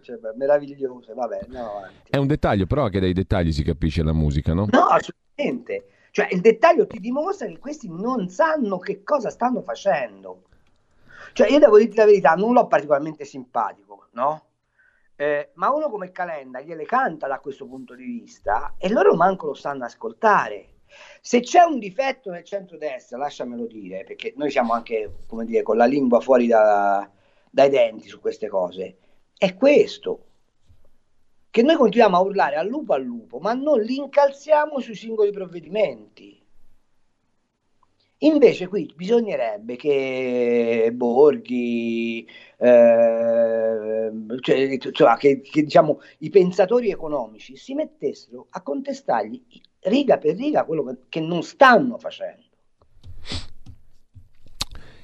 Cioè, 0.01 0.17
meravigliose, 0.35 1.13
vabbè, 1.13 1.39
no, 1.49 1.83
È 2.09 2.17
un 2.17 2.27
dettaglio, 2.27 2.65
però 2.65 2.87
che 2.89 2.99
dai 2.99 3.13
dettagli 3.13 3.51
si 3.51 3.63
capisce 3.63 4.03
la 4.03 4.13
musica, 4.13 4.53
no? 4.53 4.67
No, 4.69 4.85
assolutamente. 4.85 5.85
Cioè, 6.11 6.29
il 6.31 6.41
dettaglio 6.41 6.87
ti 6.87 6.99
dimostra 6.99 7.47
che 7.47 7.59
questi 7.59 7.87
non 7.89 8.29
sanno 8.29 8.79
che 8.79 9.03
cosa 9.03 9.29
stanno 9.29 9.61
facendo. 9.61 10.43
Cioè, 11.33 11.51
io 11.51 11.59
devo 11.59 11.77
dirti 11.77 11.97
la 11.97 12.05
verità, 12.05 12.33
non 12.33 12.53
l'ho 12.53 12.67
particolarmente 12.67 13.25
simpatico, 13.25 14.07
no? 14.11 14.43
Eh, 15.21 15.49
ma 15.55 15.69
uno 15.69 15.89
come 15.89 16.13
Calenda 16.13 16.61
gliele 16.61 16.85
canta 16.85 17.27
da 17.27 17.41
questo 17.41 17.67
punto 17.67 17.93
di 17.93 18.05
vista 18.05 18.75
e 18.77 18.87
loro 18.87 19.15
manco 19.15 19.47
lo 19.47 19.53
sanno 19.53 19.83
ascoltare. 19.83 20.75
Se 21.19 21.41
c'è 21.41 21.61
un 21.63 21.77
difetto 21.77 22.31
nel 22.31 22.45
centro-destra, 22.45 23.17
lasciamelo 23.17 23.65
dire, 23.65 24.05
perché 24.05 24.33
noi 24.37 24.49
siamo 24.49 24.71
anche, 24.71 25.11
come 25.27 25.43
dire, 25.43 25.61
con 25.61 25.75
la 25.75 25.83
lingua 25.83 26.21
fuori 26.21 26.47
da, 26.47 27.09
dai 27.49 27.69
denti 27.69 28.07
su 28.07 28.21
queste 28.21 28.47
cose, 28.47 28.95
è 29.37 29.55
questo, 29.55 30.23
che 31.49 31.63
noi 31.63 31.75
continuiamo 31.75 32.15
a 32.15 32.21
urlare 32.21 32.55
al 32.55 32.67
lupo 32.67 32.93
al 32.93 33.03
lupo, 33.03 33.39
ma 33.39 33.51
non 33.51 33.81
li 33.81 33.97
incalziamo 33.97 34.79
sui 34.79 34.95
singoli 34.95 35.31
provvedimenti. 35.31 36.38
Invece 38.21 38.67
qui 38.67 38.91
bisognerebbe 38.95 39.77
che 39.77 40.89
Borghi, 40.93 42.27
eh, 42.57 44.11
cioè, 44.41 44.77
cioè 44.91 45.15
che, 45.17 45.39
che 45.41 45.63
diciamo, 45.63 46.01
i 46.19 46.29
pensatori 46.29 46.89
economici 46.91 47.55
si 47.55 47.73
mettessero 47.73 48.47
a 48.49 48.61
contestargli 48.61 49.41
riga 49.83 50.17
per 50.17 50.35
riga 50.35 50.65
quello 50.65 51.05
che 51.07 51.21
non 51.21 51.43
stanno 51.43 51.97
facendo. 51.97 52.48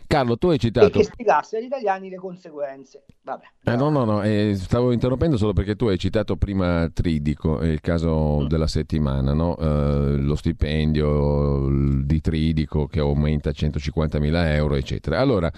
Carlo, 0.07 0.37
tu 0.37 0.49
hai 0.49 0.59
citato... 0.59 0.87
E 0.87 0.91
che 0.91 1.03
spiegasse 1.03 1.57
agli 1.57 1.65
italiani 1.65 2.09
le 2.09 2.17
conseguenze. 2.17 3.05
Vabbè. 3.23 3.43
Eh, 3.63 3.75
no, 3.75 3.89
no, 3.89 4.03
no, 4.03 4.21
eh, 4.21 4.53
stavo 4.55 4.91
interrompendo 4.91 5.37
solo 5.37 5.53
perché 5.53 5.75
tu 5.75 5.87
hai 5.87 5.97
citato 5.97 6.35
prima 6.35 6.89
Tridico, 6.93 7.61
il 7.63 7.81
caso 7.81 8.41
mm. 8.41 8.47
della 8.47 8.67
settimana, 8.67 9.33
no? 9.33 9.57
eh, 9.57 10.17
lo 10.17 10.35
stipendio 10.35 11.67
di 12.03 12.21
Tridico 12.21 12.85
che 12.87 12.99
aumenta 12.99 13.49
a 13.49 13.53
150.000 13.55 14.53
euro, 14.53 14.75
eccetera. 14.75 15.19
Allora, 15.19 15.51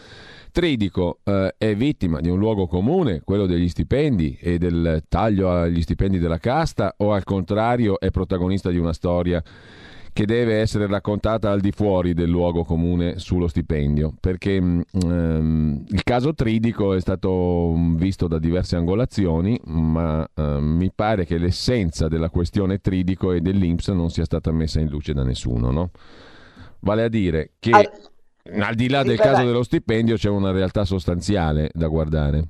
Tridico 0.51 1.19
eh, 1.23 1.53
è 1.57 1.75
vittima 1.75 2.21
di 2.21 2.29
un 2.29 2.39
luogo 2.39 2.67
comune, 2.67 3.21
quello 3.23 3.45
degli 3.45 3.67
stipendi 3.67 4.37
e 4.41 4.57
del 4.57 5.03
taglio 5.07 5.51
agli 5.51 5.81
stipendi 5.81 6.19
della 6.19 6.39
casta, 6.39 6.93
o 6.97 7.13
al 7.13 7.23
contrario 7.23 7.99
è 7.99 8.09
protagonista 8.11 8.69
di 8.69 8.77
una 8.77 8.93
storia 8.93 9.43
che 10.17 10.25
deve 10.25 10.55
essere 10.55 10.87
raccontata 10.87 11.51
al 11.51 11.59
di 11.59 11.71
fuori 11.71 12.15
del 12.15 12.27
luogo 12.27 12.63
comune 12.63 13.19
sullo 13.19 13.47
stipendio, 13.47 14.15
perché 14.19 14.57
um, 14.57 15.85
il 15.89 16.03
caso 16.03 16.33
Tridico 16.33 16.95
è 16.95 16.99
stato 16.99 17.71
visto 17.93 18.27
da 18.27 18.39
diverse 18.39 18.77
angolazioni, 18.77 19.61
ma 19.65 20.27
uh, 20.33 20.41
mi 20.57 20.91
pare 20.91 21.23
che 21.23 21.37
l'essenza 21.37 22.07
della 22.07 22.31
questione 22.31 22.79
Tridico 22.79 23.31
e 23.31 23.41
dell'Inps 23.41 23.89
non 23.89 24.09
sia 24.09 24.25
stata 24.25 24.51
messa 24.51 24.79
in 24.79 24.89
luce 24.89 25.13
da 25.13 25.23
nessuno, 25.23 25.69
no? 25.69 25.91
Vale 26.79 27.03
a 27.03 27.09
dire 27.09 27.51
che 27.59 27.69
al, 27.69 27.87
al 28.59 28.73
di 28.73 28.89
là 28.89 29.03
del 29.03 29.19
caso 29.19 29.45
dello 29.45 29.61
stipendio 29.61 30.15
c'è 30.15 30.29
una 30.29 30.49
realtà 30.49 30.83
sostanziale 30.83 31.69
da 31.73 31.85
guardare. 31.85 32.47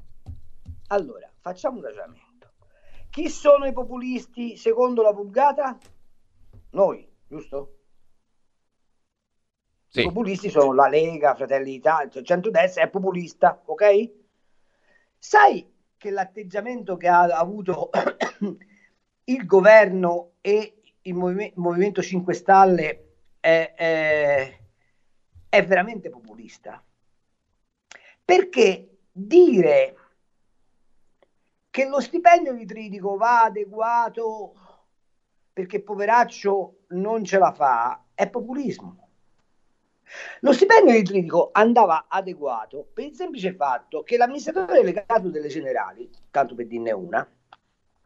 Allora, 0.87 1.29
facciamo 1.41 1.79
un 1.79 1.83
ragionamento. 1.83 2.47
Chi 3.09 3.27
sono 3.27 3.65
i 3.65 3.73
populisti 3.73 4.55
secondo 4.55 5.01
la 5.01 5.11
vulgata? 5.11 5.77
Noi 6.69 7.06
giusto? 7.27 7.73
Sì. 9.87 10.01
I 10.01 10.03
populisti 10.03 10.49
sono 10.49 10.73
la 10.73 10.87
Lega, 10.87 11.35
Fratelli 11.35 11.71
d'Italia, 11.71 12.09
cioè 12.09 12.23
centrodestra 12.23 12.83
è 12.83 12.89
populista, 12.89 13.61
ok? 13.65 14.11
Sai 15.17 15.73
che 15.97 16.11
l'atteggiamento 16.11 16.97
che 16.97 17.07
ha 17.07 17.23
avuto 17.23 17.89
il 19.25 19.45
governo 19.45 20.33
e 20.41 20.81
il 21.01 21.13
Movime- 21.13 21.53
Movimento 21.55 22.01
5 22.01 22.33
Stelle 22.33 23.15
è, 23.39 23.73
è, 23.75 24.59
è 25.49 25.65
veramente 25.65 26.09
populista? 26.09 26.83
Perché 28.23 28.97
dire 29.11 29.95
che 31.69 31.85
lo 31.87 32.01
stipendio 32.01 32.53
di 32.53 32.65
Tridico 32.65 33.15
va 33.15 33.43
adeguato 33.43 34.53
perché 35.57 35.81
poveraccio 35.81 36.81
non 36.89 37.23
ce 37.23 37.39
la 37.39 37.51
fa, 37.51 38.03
è 38.13 38.29
populismo. 38.29 39.07
Lo 40.41 40.53
stipendio 40.53 40.93
di 40.93 41.01
Tritico 41.01 41.49
andava 41.51 42.05
adeguato 42.07 42.87
per 42.93 43.05
il 43.05 43.15
semplice 43.15 43.55
fatto 43.55 44.03
che 44.03 44.17
l'amministratore 44.17 44.83
delegato 44.83 45.29
delle 45.29 45.47
generali, 45.47 46.11
tanto 46.29 46.53
per 46.53 46.67
dirne 46.67 46.91
una, 46.91 47.27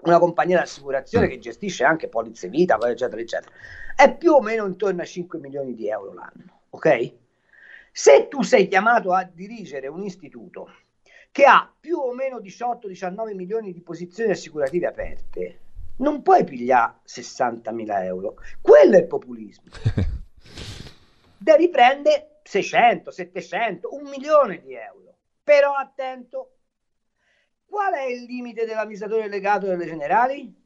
una 0.03 0.17
compagnia 0.17 0.59
d'assicurazione 0.59 1.27
che 1.27 1.39
gestisce 1.39 1.83
anche 1.83 2.07
polizze 2.07 2.47
vita, 2.47 2.77
eccetera, 2.87 3.19
eccetera, 3.19 3.53
è 3.97 4.15
più 4.15 4.31
o 4.31 4.39
meno 4.39 4.65
intorno 4.65 5.01
a 5.01 5.05
5 5.05 5.37
milioni 5.39 5.75
di 5.75 5.89
euro 5.89 6.13
l'anno, 6.13 6.61
ok? 6.69 7.13
Se 7.91 8.29
tu 8.29 8.43
sei 8.43 8.69
chiamato 8.69 9.11
a 9.11 9.29
dirigere 9.29 9.87
un 9.87 10.03
istituto 10.03 10.73
che 11.31 11.43
ha 11.43 11.69
più 11.77 11.97
o 11.97 12.13
meno 12.13 12.37
18-19 12.37 13.35
milioni 13.35 13.73
di 13.73 13.81
posizioni 13.81 14.31
assicurative 14.31 14.87
aperte, 14.87 15.59
non 15.97 16.21
puoi 16.21 16.43
pigliare 16.43 16.99
60 17.03 17.71
mila 17.71 18.03
euro. 18.03 18.35
Quello 18.61 18.95
è 18.95 18.99
il 18.99 19.07
populismo. 19.07 19.69
Devi 21.37 21.69
prendere 21.69 22.39
600, 22.43 23.11
700, 23.11 23.95
un 23.95 24.09
milione 24.09 24.61
di 24.61 24.73
euro. 24.73 25.15
Però 25.43 25.73
attento, 25.73 26.57
qual 27.65 27.93
è 27.93 28.03
il 28.03 28.23
limite 28.23 28.65
dell'amministratore 28.65 29.23
delegato 29.23 29.67
delle 29.67 29.85
generali? 29.85 30.59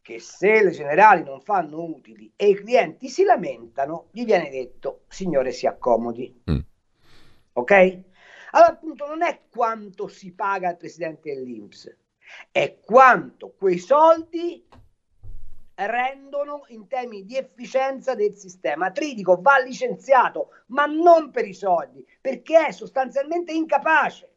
Che 0.00 0.18
se 0.20 0.62
le 0.62 0.70
generali 0.70 1.22
non 1.22 1.40
fanno 1.40 1.82
utili 1.82 2.32
e 2.34 2.48
i 2.48 2.54
clienti 2.54 3.08
si 3.08 3.24
lamentano, 3.24 4.08
gli 4.10 4.24
viene 4.24 4.48
detto, 4.48 5.04
signore 5.08 5.52
si 5.52 5.66
accomodi. 5.66 6.42
Mm. 6.50 6.58
Ok? 7.52 8.00
Allora 8.50 8.70
appunto 8.70 9.06
non 9.06 9.22
è 9.22 9.42
quanto 9.50 10.08
si 10.08 10.32
paga 10.32 10.68
al 10.68 10.78
presidente 10.78 11.34
dell'Inps, 11.34 11.94
è 12.50 12.78
quanto 12.80 13.54
quei 13.56 13.78
soldi 13.78 14.66
rendono 15.74 16.64
in 16.68 16.88
termini 16.88 17.24
di 17.24 17.36
efficienza 17.36 18.14
del 18.14 18.34
sistema. 18.34 18.90
Tridico 18.90 19.40
va 19.40 19.58
licenziato, 19.58 20.50
ma 20.68 20.86
non 20.86 21.30
per 21.30 21.46
i 21.46 21.54
soldi, 21.54 22.04
perché 22.20 22.66
è 22.66 22.72
sostanzialmente 22.72 23.52
incapace. 23.52 24.32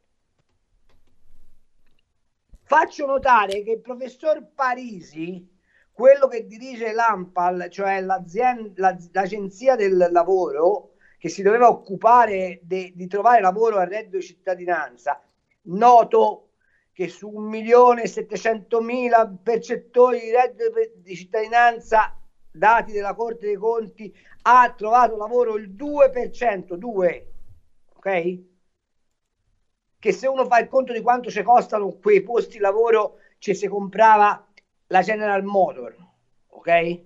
Faccio 2.63 3.05
notare 3.05 3.63
che 3.63 3.71
il 3.71 3.81
professor 3.81 4.45
Parisi, 4.53 5.49
quello 5.91 6.27
che 6.27 6.45
dirige 6.45 6.93
l'AMPAL, 6.93 7.69
cioè 7.69 8.01
l'agenzia 8.01 9.75
del 9.75 10.09
lavoro, 10.11 10.93
che 11.17 11.27
si 11.27 11.41
doveva 11.41 11.67
occupare 11.67 12.59
de, 12.63 12.93
di 12.95 13.07
trovare 13.07 13.41
lavoro 13.41 13.77
a 13.77 13.83
reddito 13.83 14.17
di 14.17 14.23
cittadinanza, 14.23 15.21
noto 15.63 16.50
che 17.01 17.07
su 17.07 17.31
1.700.000 17.31 19.37
percettori 19.41 20.19
di 20.19 20.29
reddito 20.29 20.69
di 20.97 21.15
cittadinanza 21.15 22.15
dati 22.51 22.91
della 22.91 23.15
Corte 23.15 23.47
dei 23.47 23.55
Conti 23.55 24.15
ha 24.43 24.71
trovato 24.77 25.17
lavoro 25.17 25.57
il 25.57 25.71
2%, 25.71 26.75
2, 26.75 27.33
ok? 27.95 28.39
Che 29.97 30.11
se 30.11 30.27
uno 30.27 30.45
fa 30.45 30.59
il 30.59 30.67
conto 30.67 30.93
di 30.93 31.01
quanto 31.01 31.31
ci 31.31 31.41
costano 31.41 31.93
quei 31.93 32.21
posti 32.21 32.57
di 32.57 32.59
lavoro, 32.59 33.15
ci 33.39 33.55
si 33.55 33.67
comprava 33.67 34.47
la 34.87 35.01
General 35.01 35.43
Motor, 35.43 35.95
ok? 36.49 36.99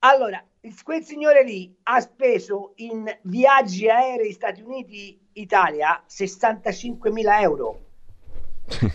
Allora, 0.00 0.44
quel 0.82 1.04
signore 1.04 1.44
lì 1.44 1.72
ha 1.84 2.00
speso 2.00 2.72
in 2.76 3.04
viaggi 3.22 3.88
aerei 3.88 4.32
Stati 4.32 4.60
Uniti-Italia 4.60 6.02
65.000 6.08 7.40
euro 7.42 7.90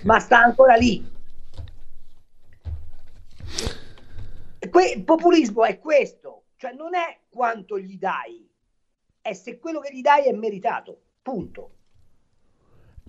ma 0.04 0.20
sta 0.20 0.40
ancora 0.40 0.76
lì. 0.76 1.16
Que- 4.70 4.92
il 4.96 5.04
populismo 5.04 5.64
è 5.64 5.80
questo, 5.80 6.46
cioè 6.58 6.74
non 6.74 6.96
è 6.96 7.20
quanto 7.30 7.80
gli 7.80 7.98
dai, 7.98 8.50
è 9.22 9.34
se 9.34 9.60
quello 9.60 9.80
che 9.80 9.94
gli 9.94 10.02
dai 10.02 10.26
è 10.26 10.34
meritato, 10.34 11.00
punto. 11.22 11.72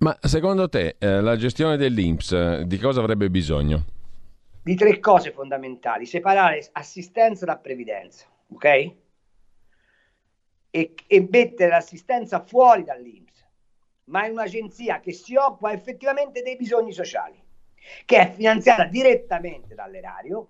Ma 0.00 0.16
secondo 0.20 0.68
te 0.68 0.96
eh, 0.98 1.20
la 1.20 1.36
gestione 1.36 1.76
dell'Inps 1.76 2.32
eh, 2.32 2.64
di 2.66 2.78
cosa 2.78 3.00
avrebbe 3.00 3.30
bisogno? 3.30 3.84
Di 4.62 4.76
tre 4.76 5.00
cose 5.00 5.32
fondamentali, 5.32 6.06
separare 6.06 6.68
assistenza 6.72 7.44
da 7.44 7.56
previdenza, 7.56 8.26
ok? 8.52 8.64
E, 10.70 10.94
e 11.06 11.28
mettere 11.30 11.70
l'assistenza 11.70 12.44
fuori 12.44 12.84
dall'Inps 12.84 13.27
ma 14.08 14.24
è 14.24 14.28
un'agenzia 14.28 15.00
che 15.00 15.12
si 15.12 15.36
occupa 15.36 15.72
effettivamente 15.72 16.42
dei 16.42 16.56
bisogni 16.56 16.92
sociali, 16.92 17.42
che 18.04 18.18
è 18.18 18.32
finanziata 18.32 18.84
direttamente 18.84 19.74
dall'erario, 19.74 20.48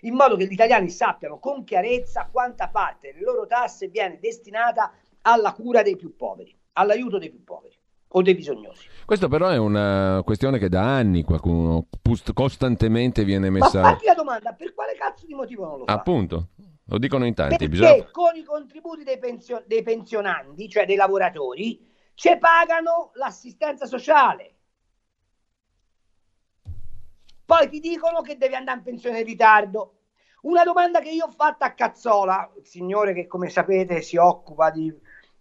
in 0.00 0.14
modo 0.14 0.36
che 0.36 0.46
gli 0.46 0.52
italiani 0.52 0.90
sappiano 0.90 1.38
con 1.38 1.64
chiarezza 1.64 2.28
quanta 2.30 2.68
parte 2.68 3.12
delle 3.12 3.24
loro 3.24 3.46
tasse 3.46 3.88
viene 3.88 4.18
destinata 4.20 4.92
alla 5.22 5.52
cura 5.52 5.82
dei 5.82 5.96
più 5.96 6.16
poveri, 6.16 6.56
all'aiuto 6.72 7.18
dei 7.18 7.30
più 7.30 7.42
poveri 7.42 7.76
o 8.08 8.22
dei 8.22 8.34
bisognosi. 8.34 8.86
Questo 9.04 9.28
però 9.28 9.48
è 9.48 9.56
una 9.56 10.22
questione 10.24 10.58
che 10.58 10.68
da 10.68 10.82
anni 10.82 11.22
qualcuno 11.22 11.88
costantemente 12.32 13.24
viene 13.24 13.50
messa... 13.50 13.80
Ma 13.80 13.90
fatti 13.90 14.06
la 14.06 14.14
domanda, 14.14 14.52
per 14.52 14.74
quale 14.74 14.94
cazzo 14.94 15.26
di 15.26 15.34
motivo 15.34 15.64
non 15.64 15.78
lo 15.78 15.84
fa? 15.84 15.92
Appunto, 15.92 16.48
lo 16.84 16.98
dicono 16.98 17.24
in 17.26 17.34
tanti. 17.34 17.56
Perché 17.56 17.68
bisogna... 17.68 18.10
con 18.10 18.36
i 18.36 18.44
contributi 18.44 19.02
dei, 19.04 19.18
pensio- 19.18 19.64
dei 19.66 19.82
pensionanti, 19.82 20.68
cioè 20.68 20.86
dei 20.86 20.96
lavoratori, 20.96 21.92
ci 22.14 22.36
pagano 22.38 23.10
l'assistenza 23.14 23.86
sociale. 23.86 24.54
Poi 27.44 27.68
ti 27.68 27.80
dicono 27.80 28.22
che 28.22 28.38
devi 28.38 28.54
andare 28.54 28.78
in 28.78 28.84
pensione 28.84 29.20
in 29.20 29.26
ritardo. 29.26 29.98
Una 30.42 30.62
domanda 30.64 31.00
che 31.00 31.10
io 31.10 31.26
ho 31.26 31.30
fatto 31.30 31.64
a 31.64 31.72
Cazzola, 31.72 32.52
il 32.58 32.66
signore 32.66 33.14
che 33.14 33.26
come 33.26 33.48
sapete 33.48 34.00
si 34.02 34.16
occupa 34.16 34.70
di 34.70 34.92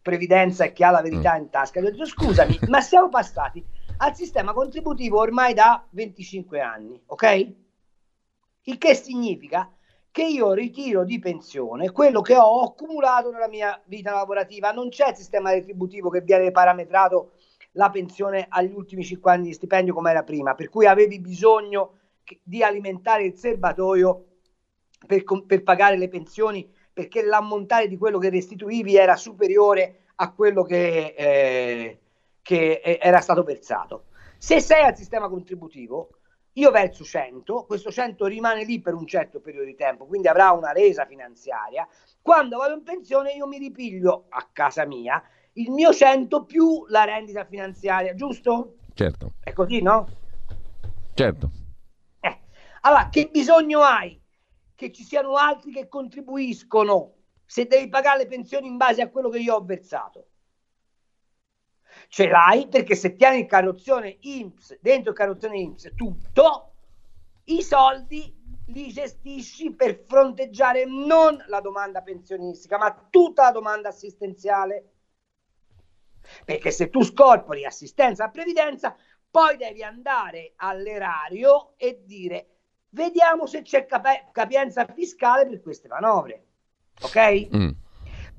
previdenza 0.01 0.65
e 0.65 0.73
che 0.73 0.83
ha 0.83 0.91
la 0.91 1.01
verità 1.01 1.35
mm. 1.35 1.41
in 1.41 1.49
tasca, 1.49 1.79
ho 1.79 1.83
detto 1.83 2.05
scusami, 2.05 2.59
ma 2.67 2.81
siamo 2.81 3.09
passati 3.09 3.63
al 3.97 4.15
sistema 4.15 4.53
contributivo 4.53 5.19
ormai 5.19 5.53
da 5.53 5.85
25 5.89 6.59
anni, 6.59 7.01
ok? 7.05 7.53
Il 8.63 8.77
che 8.77 8.95
significa 8.95 9.69
che 10.13 10.23
io 10.23 10.53
ritiro 10.53 11.03
di 11.03 11.17
pensione 11.17 11.91
quello 11.91 12.21
che 12.21 12.37
ho 12.37 12.61
accumulato 12.61 13.31
nella 13.31 13.47
mia 13.47 13.81
vita 13.85 14.13
lavorativa. 14.13 14.71
Non 14.71 14.89
c'è 14.89 15.09
il 15.09 15.15
sistema 15.15 15.49
retributivo 15.49 16.11
che 16.11 16.21
viene 16.21 16.51
parametrato 16.51 17.31
la 17.71 17.89
pensione 17.89 18.45
agli 18.47 18.71
ultimi 18.71 19.03
5 19.03 19.31
anni 19.31 19.47
di 19.47 19.53
stipendio 19.53 19.91
come 19.91 20.11
era 20.11 20.21
prima, 20.21 20.53
per 20.53 20.69
cui 20.69 20.85
avevi 20.85 21.19
bisogno 21.19 21.97
di 22.43 22.61
alimentare 22.61 23.23
il 23.23 23.35
serbatoio 23.35 24.25
per, 25.07 25.23
per 25.47 25.63
pagare 25.63 25.97
le 25.97 26.09
pensioni 26.09 26.71
perché 26.93 27.23
l'ammontare 27.23 27.87
di 27.87 27.97
quello 27.97 28.19
che 28.19 28.29
restituivi 28.29 28.95
era 28.95 29.15
superiore 29.15 30.03
a 30.17 30.31
quello 30.31 30.61
che, 30.61 31.15
eh, 31.17 31.99
che 32.43 32.81
era 33.01 33.19
stato 33.19 33.41
versato. 33.41 34.05
Se 34.37 34.59
sei 34.59 34.83
al 34.83 34.95
sistema 34.95 35.27
contributivo, 35.27 36.19
io 36.53 36.71
verso 36.71 37.03
100, 37.03 37.65
questo 37.65 37.91
100 37.91 38.25
rimane 38.25 38.63
lì 38.63 38.79
per 38.79 38.93
un 38.93 39.07
certo 39.07 39.39
periodo 39.39 39.65
di 39.65 39.75
tempo, 39.75 40.05
quindi 40.05 40.27
avrà 40.27 40.51
una 40.51 40.71
resa 40.71 41.05
finanziaria. 41.05 41.87
Quando 42.21 42.57
vado 42.57 42.75
in 42.75 42.83
pensione 42.83 43.31
io 43.33 43.47
mi 43.47 43.57
ripiglio 43.57 44.25
a 44.29 44.47
casa 44.51 44.85
mia 44.85 45.21
il 45.53 45.69
mio 45.71 45.93
100 45.93 46.45
più 46.45 46.85
la 46.87 47.03
rendita 47.03 47.45
finanziaria, 47.45 48.15
giusto? 48.15 48.75
Certo. 48.93 49.33
È 49.43 49.53
così, 49.53 49.81
no? 49.81 50.07
Certo. 51.13 51.51
Eh. 52.19 52.39
Allora, 52.81 53.09
che 53.09 53.29
bisogno 53.31 53.81
hai 53.81 54.19
che 54.75 54.91
ci 54.91 55.03
siano 55.03 55.35
altri 55.35 55.71
che 55.71 55.87
contribuiscono 55.87 57.13
se 57.45 57.67
devi 57.67 57.87
pagare 57.87 58.19
le 58.19 58.27
pensioni 58.27 58.67
in 58.67 58.77
base 58.77 59.01
a 59.01 59.09
quello 59.09 59.29
che 59.29 59.39
io 59.39 59.55
ho 59.55 59.63
versato? 59.63 60.27
Ce 62.13 62.27
l'hai 62.27 62.67
perché 62.67 62.93
se 62.93 63.15
tieni 63.15 63.39
il 63.39 63.45
carrozzone 63.47 64.17
IMSS, 64.19 64.77
dentro 64.81 65.09
il 65.09 65.17
carrozzone 65.17 65.57
IMSS 65.57 65.93
tutto, 65.95 66.73
i 67.45 67.63
soldi 67.63 68.39
li 68.67 68.89
gestisci 68.89 69.73
per 69.73 70.03
fronteggiare 70.05 70.85
non 70.85 71.43
la 71.47 71.59
domanda 71.59 72.03
pensionistica, 72.03 72.77
ma 72.77 73.07
tutta 73.09 73.45
la 73.45 73.51
domanda 73.51 73.89
assistenziale. 73.89 74.91
Perché 76.45 76.69
se 76.69 76.91
tu 76.91 77.01
scorpori 77.01 77.65
assistenza 77.65 78.25
a 78.25 78.29
previdenza, 78.29 78.95
poi 79.31 79.57
devi 79.57 79.81
andare 79.81 80.53
all'erario 80.57 81.73
e 81.77 82.03
dire 82.05 82.47
vediamo 82.89 83.47
se 83.47 83.63
c'è 83.63 83.87
cap- 83.87 84.29
capienza 84.31 84.85
fiscale 84.85 85.47
per 85.47 85.61
queste 85.61 85.87
manovre. 85.87 86.45
Ok? 87.01 87.55
Mm. 87.55 87.69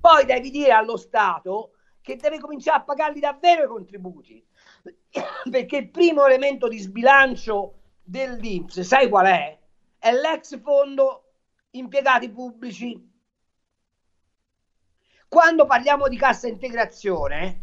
Poi 0.00 0.24
devi 0.26 0.50
dire 0.50 0.70
allo 0.70 0.96
Stato 0.96 1.73
che 2.04 2.16
deve 2.16 2.38
cominciare 2.38 2.80
a 2.80 2.82
pagarli 2.82 3.18
davvero 3.18 3.64
i 3.64 3.66
contributi. 3.66 4.46
Perché 5.50 5.76
il 5.78 5.88
primo 5.88 6.26
elemento 6.26 6.68
di 6.68 6.78
sbilancio 6.78 7.78
dell'Inps, 8.02 8.80
sai 8.80 9.08
qual 9.08 9.24
è? 9.24 9.58
È 9.98 10.12
l'ex 10.12 10.60
fondo 10.60 11.32
impiegati 11.70 12.28
pubblici. 12.30 13.10
Quando 15.26 15.64
parliamo 15.64 16.06
di 16.06 16.18
cassa 16.18 16.46
integrazione, 16.46 17.62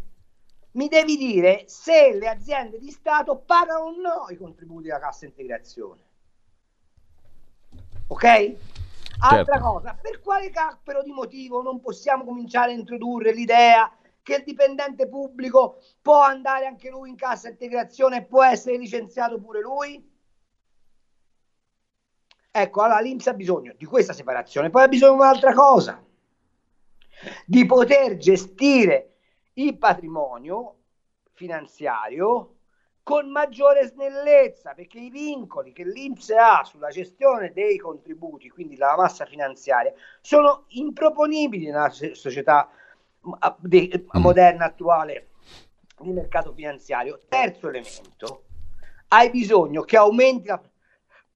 mi 0.72 0.88
devi 0.88 1.16
dire 1.16 1.62
se 1.68 2.12
le 2.12 2.28
aziende 2.28 2.80
di 2.80 2.90
Stato 2.90 3.38
pagano 3.46 3.84
o 3.84 3.90
no 3.92 4.26
i 4.30 4.36
contributi 4.36 4.88
della 4.88 4.98
cassa 4.98 5.24
integrazione. 5.24 6.00
Ok? 8.08 8.24
Altra 9.20 9.44
certo. 9.44 9.60
cosa, 9.60 9.96
per 10.02 10.20
quale 10.20 10.50
cappero 10.50 11.00
di 11.04 11.12
motivo 11.12 11.62
non 11.62 11.80
possiamo 11.80 12.24
cominciare 12.24 12.72
a 12.72 12.74
introdurre 12.74 13.32
l'idea 13.32 13.88
che 14.22 14.36
il 14.36 14.44
dipendente 14.44 15.08
pubblico 15.08 15.80
può 16.00 16.20
andare 16.22 16.66
anche 16.66 16.90
lui 16.90 17.10
in 17.10 17.16
cassa 17.16 17.48
integrazione 17.48 18.18
e 18.18 18.24
può 18.24 18.44
essere 18.44 18.76
licenziato 18.76 19.40
pure 19.40 19.60
lui? 19.60 20.10
Ecco, 22.54 22.82
allora 22.82 23.00
l'Inps 23.00 23.26
ha 23.28 23.34
bisogno 23.34 23.72
di 23.76 23.84
questa 23.84 24.12
separazione, 24.12 24.70
poi 24.70 24.82
ha 24.82 24.88
bisogno 24.88 25.12
di 25.12 25.18
un'altra 25.20 25.54
cosa, 25.54 26.04
di 27.46 27.64
poter 27.64 28.16
gestire 28.16 29.16
il 29.54 29.76
patrimonio 29.78 30.76
finanziario 31.32 32.56
con 33.02 33.30
maggiore 33.30 33.86
snellezza, 33.86 34.74
perché 34.74 35.00
i 35.00 35.10
vincoli 35.10 35.72
che 35.72 35.84
l'Inps 35.84 36.30
ha 36.30 36.62
sulla 36.62 36.90
gestione 36.90 37.52
dei 37.52 37.78
contributi, 37.78 38.48
quindi 38.48 38.76
la 38.76 38.94
massa 38.96 39.24
finanziaria, 39.24 39.92
sono 40.20 40.66
improponibili 40.68 41.66
nella 41.66 41.90
società 41.90 42.70
mm. 43.26 44.20
moderna 44.20 44.66
attuale 44.66 45.28
di 46.00 46.10
mercato 46.10 46.52
finanziario. 46.52 47.20
Terzo 47.28 47.68
elemento, 47.68 48.44
hai 49.08 49.30
bisogno 49.30 49.82
che 49.82 49.96
aumenti 49.96 50.48
la, 50.48 50.60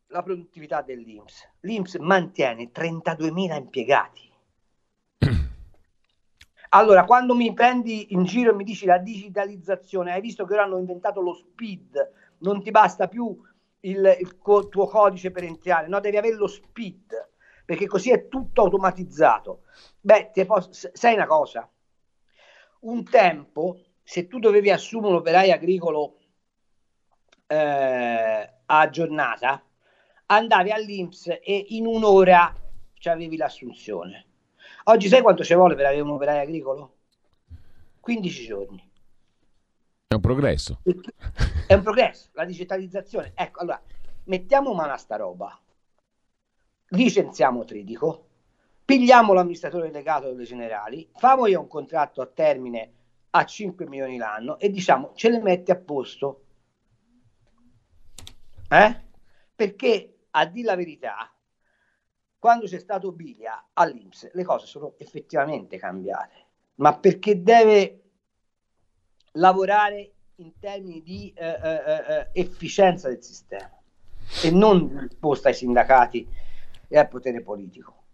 la 0.09 0.22
produttività 0.22 0.83
dell'Inps. 0.83 1.49
L'Inps 1.61 1.96
mantiene 1.96 2.70
32.000 2.72 3.57
impiegati. 3.57 4.33
Allora, 6.70 7.05
quando 7.05 7.35
mi 7.35 7.55
prendi 7.55 8.12
in 8.12 8.25
giro 8.25 8.51
e 8.51 8.55
mi 8.55 8.64
dici 8.64 8.87
la 8.87 8.99
digitalizzazione, 8.99 10.12
hai 10.12 10.20
visto 10.20 10.44
che 10.44 10.53
ora 10.53 10.64
hanno 10.64 10.79
inventato 10.79 11.20
lo 11.20 11.33
speed, 11.33 12.12
non 12.38 12.61
ti 12.61 12.70
basta 12.70 13.07
più 13.09 13.40
il, 13.81 14.16
il 14.20 14.37
co- 14.37 14.68
tuo 14.68 14.87
codice 14.87 15.31
per 15.31 15.44
entrare, 15.44 15.87
no, 15.87 16.01
devi 16.01 16.16
avere 16.16 16.35
lo 16.35 16.49
speed, 16.49 17.31
perché 17.64 17.87
così 17.87 18.11
è 18.11 18.29
tutto 18.29 18.62
automatizzato. 18.62 19.62
Beh, 20.01 20.33
posso, 20.44 20.90
sai 20.92 21.14
una 21.14 21.27
cosa, 21.27 21.70
un 22.87 23.05
tempo, 23.05 23.81
se 24.03 24.27
tu 24.27 24.38
dovevi 24.38 24.70
assumere 24.70 25.12
un 25.12 25.18
operaio 25.18 25.55
agricolo 25.55 26.18
eh, 27.46 28.53
a 28.66 28.90
giornata, 28.90 29.62
andavi 30.27 30.70
all'Inps 30.70 31.29
e 31.29 31.66
in 31.68 31.87
un'ora 31.87 32.53
avevi 33.07 33.37
l'assunzione 33.37 34.27
Oggi 34.88 35.09
sai 35.09 35.20
quanto 35.20 35.42
ci 35.42 35.55
vuole 35.55 35.75
per 35.75 35.87
avere 35.87 36.01
un 36.01 36.11
operaio 36.11 36.42
agricolo? 36.42 36.94
15 37.99 38.46
giorni. 38.46 38.90
È 40.07 40.14
un 40.14 40.20
progresso. 40.20 40.79
È 41.66 41.75
un 41.75 41.83
progresso, 41.83 42.29
la 42.35 42.44
digitalizzazione. 42.44 43.33
Ecco, 43.35 43.61
allora, 43.61 43.83
mettiamo 44.25 44.75
mano 44.75 44.92
a 44.92 44.96
sta 44.96 45.16
roba. 45.16 45.59
Licenziamo 46.90 47.64
Tridico, 47.64 48.27
pigliamo 48.87 49.33
l'amministratore 49.33 49.90
delegato 49.90 50.29
delle 50.29 50.44
generali, 50.44 51.11
famo 51.16 51.46
io 51.49 51.61
un 51.61 51.66
contratto 51.66 52.22
a 52.22 52.27
termine 52.27 52.92
a 53.31 53.44
5 53.44 53.87
milioni 53.88 54.16
l'anno 54.16 54.59
e 54.61 54.70
diciamo 54.70 55.12
ce 55.14 55.29
le 55.29 55.42
metti 55.42 55.72
a 55.72 55.77
posto. 55.77 56.44
Eh? 58.70 59.03
Perché 59.55 60.18
a 60.31 60.46
dire 60.46 60.66
la 60.66 60.77
verità, 60.77 61.35
quando 62.38 62.66
c'è 62.66 62.79
stato 62.79 63.11
Biglia 63.11 63.70
all'Inps 63.72 64.31
le 64.33 64.44
cose 64.44 64.66
sono 64.66 64.94
effettivamente 64.99 65.79
cambiate, 65.79 66.46
ma 66.77 66.96
perché 66.96 67.42
deve 67.42 68.03
lavorare 69.33 70.12
in 70.37 70.53
termini 70.61 71.03
di 71.03 71.33
eh, 71.35 71.44
eh, 71.44 71.83
eh, 71.87 72.05
eh 72.09 72.29
efficienza 72.33 73.09
del 73.09 73.22
sistema 73.22 73.77
e 74.44 74.51
non 74.51 75.09
posta 75.18 75.49
ai 75.49 75.55
sindacati 75.55 76.29
e 76.87 76.99
al 76.99 77.09
potere 77.09 77.42
politico. 77.42 78.06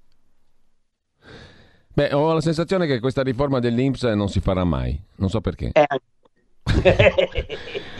Beh, 1.94 2.12
ho 2.12 2.32
la 2.32 2.40
sensazione 2.40 2.86
che 2.86 3.00
questa 3.00 3.22
riforma 3.22 3.58
dell'Inps 3.58 4.02
non 4.04 4.28
si 4.28 4.40
farà 4.40 4.64
mai, 4.64 4.98
non 5.16 5.28
so 5.28 5.40
perché. 5.40 5.72
Eh. 5.72 5.86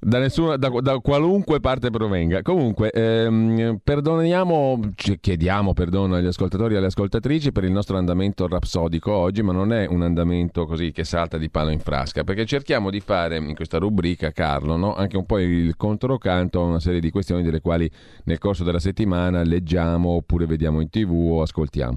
da, 0.00 0.18
nessuna, 0.18 0.56
da, 0.56 0.68
da, 0.80 0.98
qualunque 0.98 1.60
parte 1.60 1.90
provenga. 1.90 2.42
Comunque, 2.42 2.90
ehm, 2.90 3.80
perdoniamo, 3.82 4.80
chiediamo 4.94 5.72
perdono 5.72 6.14
agli 6.14 6.26
ascoltatori 6.26 6.74
e 6.74 6.76
alle 6.76 6.86
ascoltatrici 6.86 7.52
per 7.52 7.64
il 7.64 7.72
nostro 7.72 7.96
andamento 7.96 8.46
rapsodico 8.46 9.12
oggi, 9.12 9.42
ma 9.42 9.52
non 9.52 9.72
è 9.72 9.86
un 9.86 10.02
andamento 10.02 10.66
così 10.66 10.92
che 10.92 11.04
salta 11.04 11.36
di 11.38 11.50
palo 11.50 11.70
in 11.70 11.80
frasca, 11.80 12.24
perché 12.24 12.46
cerchiamo 12.46 12.90
di 12.90 13.00
fare 13.00 13.36
in 13.36 13.54
questa 13.54 13.78
rubrica, 13.78 14.30
Carlo, 14.30 14.76
no? 14.76 14.94
anche 14.94 15.16
un 15.16 15.26
po' 15.26 15.38
il 15.38 15.76
controcanto 15.76 16.60
a 16.60 16.64
una 16.64 16.80
serie 16.80 17.00
di 17.00 17.10
questioni 17.10 17.42
delle 17.42 17.60
quali 17.60 17.90
nel 18.24 18.38
corso 18.38 18.64
della 18.64 18.78
settimana 18.78 19.42
leggiamo 19.42 20.10
oppure 20.10 20.46
vediamo 20.46 20.80
in 20.80 20.90
tv 20.90 21.10
o 21.12 21.42
ascoltiamo. 21.42 21.96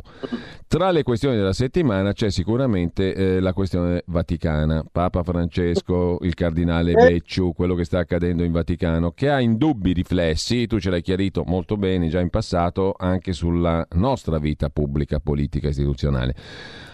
Tra 0.67 0.89
le 0.91 1.03
questioni 1.03 1.35
della 1.35 1.53
settimana 1.53 2.13
c'è 2.13 2.29
sicuramente 2.31 3.13
eh, 3.13 3.39
la 3.39 3.53
questione 3.53 4.03
vaticana, 4.05 4.85
Papa 4.89 5.21
Francesco, 5.21 6.17
il 6.21 6.33
cardinale 6.33 6.93
Becciu, 6.93 7.53
quello 7.53 7.75
che 7.75 7.83
sta 7.91 7.99
accadendo 7.99 8.43
in 8.43 8.54
Vaticano, 8.54 9.12
che 9.12 9.30
ha 9.30 9.41
indubbi 9.41 9.91
riflessi, 9.91 10.65
tu 10.65 10.80
ce 10.80 10.89
l'hai 10.89 11.01
chiarito 11.01 11.43
molto 11.45 11.75
bene 11.75 12.08
già 12.08 12.21
in 12.21 12.30
passato, 12.30 12.95
anche 12.97 13.34
sulla 13.34 13.86
nostra 13.95 14.38
vita 14.38 14.69
pubblica, 14.69 15.19
politica, 15.19 15.67
istituzionale. 15.67 16.34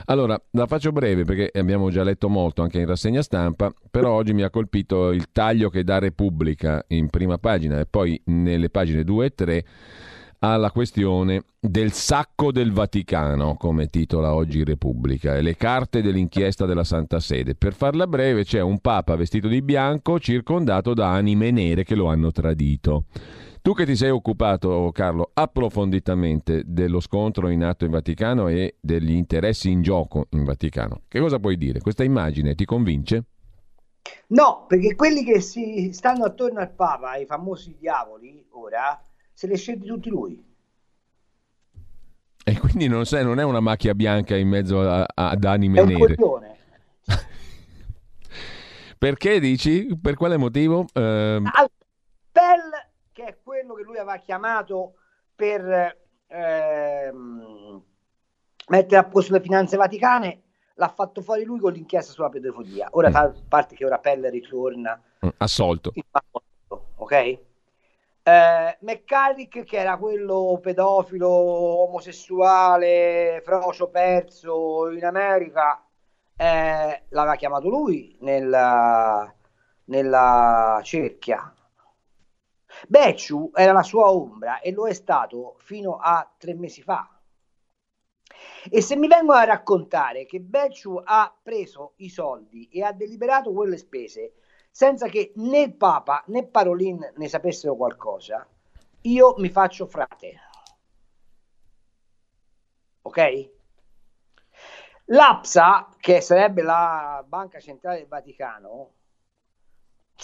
Allora, 0.05 0.41
la 0.51 0.65
faccio 0.65 0.91
breve 0.91 1.23
perché 1.23 1.51
abbiamo 1.59 1.91
già 1.91 2.01
letto 2.01 2.29
molto 2.29 2.63
anche 2.63 2.79
in 2.79 2.87
rassegna 2.87 3.21
stampa, 3.21 3.71
però 3.91 4.13
oggi 4.13 4.33
mi 4.33 4.41
ha 4.41 4.49
colpito 4.49 5.11
il 5.11 5.31
taglio 5.31 5.69
che 5.69 5.83
dà 5.83 5.99
Repubblica 5.99 6.83
in 6.87 7.11
prima 7.11 7.37
pagina 7.37 7.79
e 7.79 7.85
poi 7.85 8.19
nelle 8.25 8.71
pagine 8.71 9.03
2 9.03 9.25
e 9.25 9.29
3 9.35 9.65
alla 10.39 10.71
questione 10.71 11.43
del 11.59 11.91
sacco 11.91 12.51
del 12.51 12.71
Vaticano, 12.71 13.55
come 13.55 13.87
titola 13.89 14.33
oggi 14.33 14.63
Repubblica, 14.63 15.35
e 15.35 15.41
le 15.41 15.55
carte 15.55 16.01
dell'inchiesta 16.01 16.65
della 16.65 16.83
Santa 16.83 17.19
Sede. 17.19 17.55
Per 17.55 17.73
farla 17.73 18.07
breve, 18.07 18.43
c'è 18.43 18.61
un 18.61 18.79
Papa 18.79 19.15
vestito 19.15 19.47
di 19.47 19.61
bianco 19.61 20.19
circondato 20.19 20.93
da 20.93 21.11
anime 21.11 21.51
nere 21.51 21.83
che 21.83 21.95
lo 21.95 22.07
hanno 22.07 22.31
tradito. 22.31 23.05
Tu 23.61 23.73
che 23.73 23.85
ti 23.85 23.97
sei 23.97 24.11
occupato, 24.11 24.91
Carlo, 24.93 25.31
approfonditamente 25.33 26.63
dello 26.65 27.01
scontro 27.01 27.49
in 27.49 27.63
atto 27.63 27.83
in 27.83 27.91
Vaticano 27.91 28.47
e 28.47 28.77
degli 28.79 29.11
interessi 29.11 29.69
in 29.69 29.81
gioco 29.81 30.27
in 30.29 30.45
Vaticano, 30.45 31.01
che 31.09 31.19
cosa 31.19 31.37
puoi 31.37 31.57
dire? 31.57 31.81
Questa 31.81 32.05
immagine 32.05 32.55
ti 32.55 32.63
convince? 32.63 33.25
No, 34.27 34.65
perché 34.67 34.95
quelli 34.95 35.23
che 35.25 35.41
si 35.41 35.91
stanno 35.91 36.23
attorno 36.23 36.61
al 36.61 36.71
Papa, 36.71 37.17
i 37.17 37.25
famosi 37.25 37.75
diavoli, 37.77 38.45
ora, 38.51 38.97
se 39.37 39.45
le 39.45 39.55
sceglie 39.55 39.85
tutti 39.85 40.09
lui. 40.09 40.43
E 42.43 42.57
quindi 42.57 42.87
non, 42.87 43.05
sei, 43.05 43.23
non 43.23 43.39
è 43.39 43.43
una 43.43 43.59
macchia 43.59 43.93
bianca 43.93 44.35
in 44.35 44.47
mezzo 44.47 44.81
a, 44.81 45.03
a, 45.03 45.29
ad 45.29 45.43
anime 45.43 45.83
nere. 45.83 46.15
Perché 48.97 49.39
dici? 49.39 49.95
Per 49.95 50.15
quale 50.15 50.37
motivo? 50.37 50.87
Eh... 50.91 51.39
Al 51.43 51.69
Pell, 52.31 52.71
che 53.11 53.25
è 53.25 53.37
quello 53.43 53.75
che 53.75 53.83
lui 53.83 53.97
aveva 53.97 54.17
chiamato 54.17 54.95
per 55.35 55.95
ehm, 56.25 57.83
mettere 58.69 58.99
a 58.99 59.03
posto 59.03 59.33
le 59.33 59.41
finanze 59.41 59.77
vaticane, 59.77 60.41
l'ha 60.73 60.89
fatto 60.89 61.21
fuori 61.21 61.43
lui 61.43 61.59
con 61.59 61.73
l'inchiesta 61.73 62.11
sulla 62.11 62.29
pedofilia. 62.29 62.87
Ora, 62.93 63.11
mm. 63.11 63.15
a 63.15 63.31
parte 63.47 63.75
che 63.75 63.85
ora 63.85 63.99
Pell 63.99 64.31
ritorna 64.31 64.99
mm, 65.23 65.29
assolto. 65.37 65.93
Ok? 66.95 67.45
Eh, 68.27 68.77
McCarrick, 68.81 69.63
che 69.63 69.77
era 69.77 69.95
quello 69.95 70.59
pedofilo, 70.61 71.29
omosessuale, 71.29 73.41
frocio 73.41 73.89
perso 73.89 74.89
in 74.89 75.05
America, 75.05 75.81
eh, 76.35 77.03
l'aveva 77.07 77.35
chiamato 77.35 77.69
lui 77.69 78.17
nella, 78.19 79.33
nella 79.85 80.81
cerchia. 80.83 81.53
Becciu 82.89 83.49
era 83.53 83.71
la 83.71 83.83
sua 83.83 84.11
ombra 84.11 84.59
e 84.59 84.73
lo 84.73 84.89
è 84.89 84.93
stato 84.93 85.55
fino 85.59 85.95
a 85.95 86.29
tre 86.37 86.53
mesi 86.53 86.81
fa. 86.81 87.09
E 88.69 88.81
se 88.81 88.97
mi 88.97 89.07
vengono 89.07 89.39
a 89.39 89.45
raccontare 89.45 90.25
che 90.25 90.41
Becciu 90.41 91.01
ha 91.01 91.33
preso 91.41 91.93
i 91.97 92.09
soldi 92.09 92.67
e 92.67 92.83
ha 92.83 92.91
deliberato 92.91 93.53
quelle 93.53 93.77
spese 93.77 94.33
senza 94.77 95.07
che 95.07 95.31
né 95.37 95.61
il 95.61 95.75
Papa 95.75 96.23
né 96.27 96.45
Parolin 96.45 97.13
ne 97.15 97.27
sapessero 97.27 97.75
qualcosa, 97.75 98.47
io 99.01 99.33
mi 99.39 99.49
faccio 99.49 99.87
frate. 99.87 100.39
Ok? 103.01 103.51
L'APSA, 105.05 105.95
che 105.97 106.21
sarebbe 106.21 106.61
la 106.61 107.25
Banca 107.27 107.59
Centrale 107.59 107.97
del 107.97 108.07
Vaticano, 108.07 108.91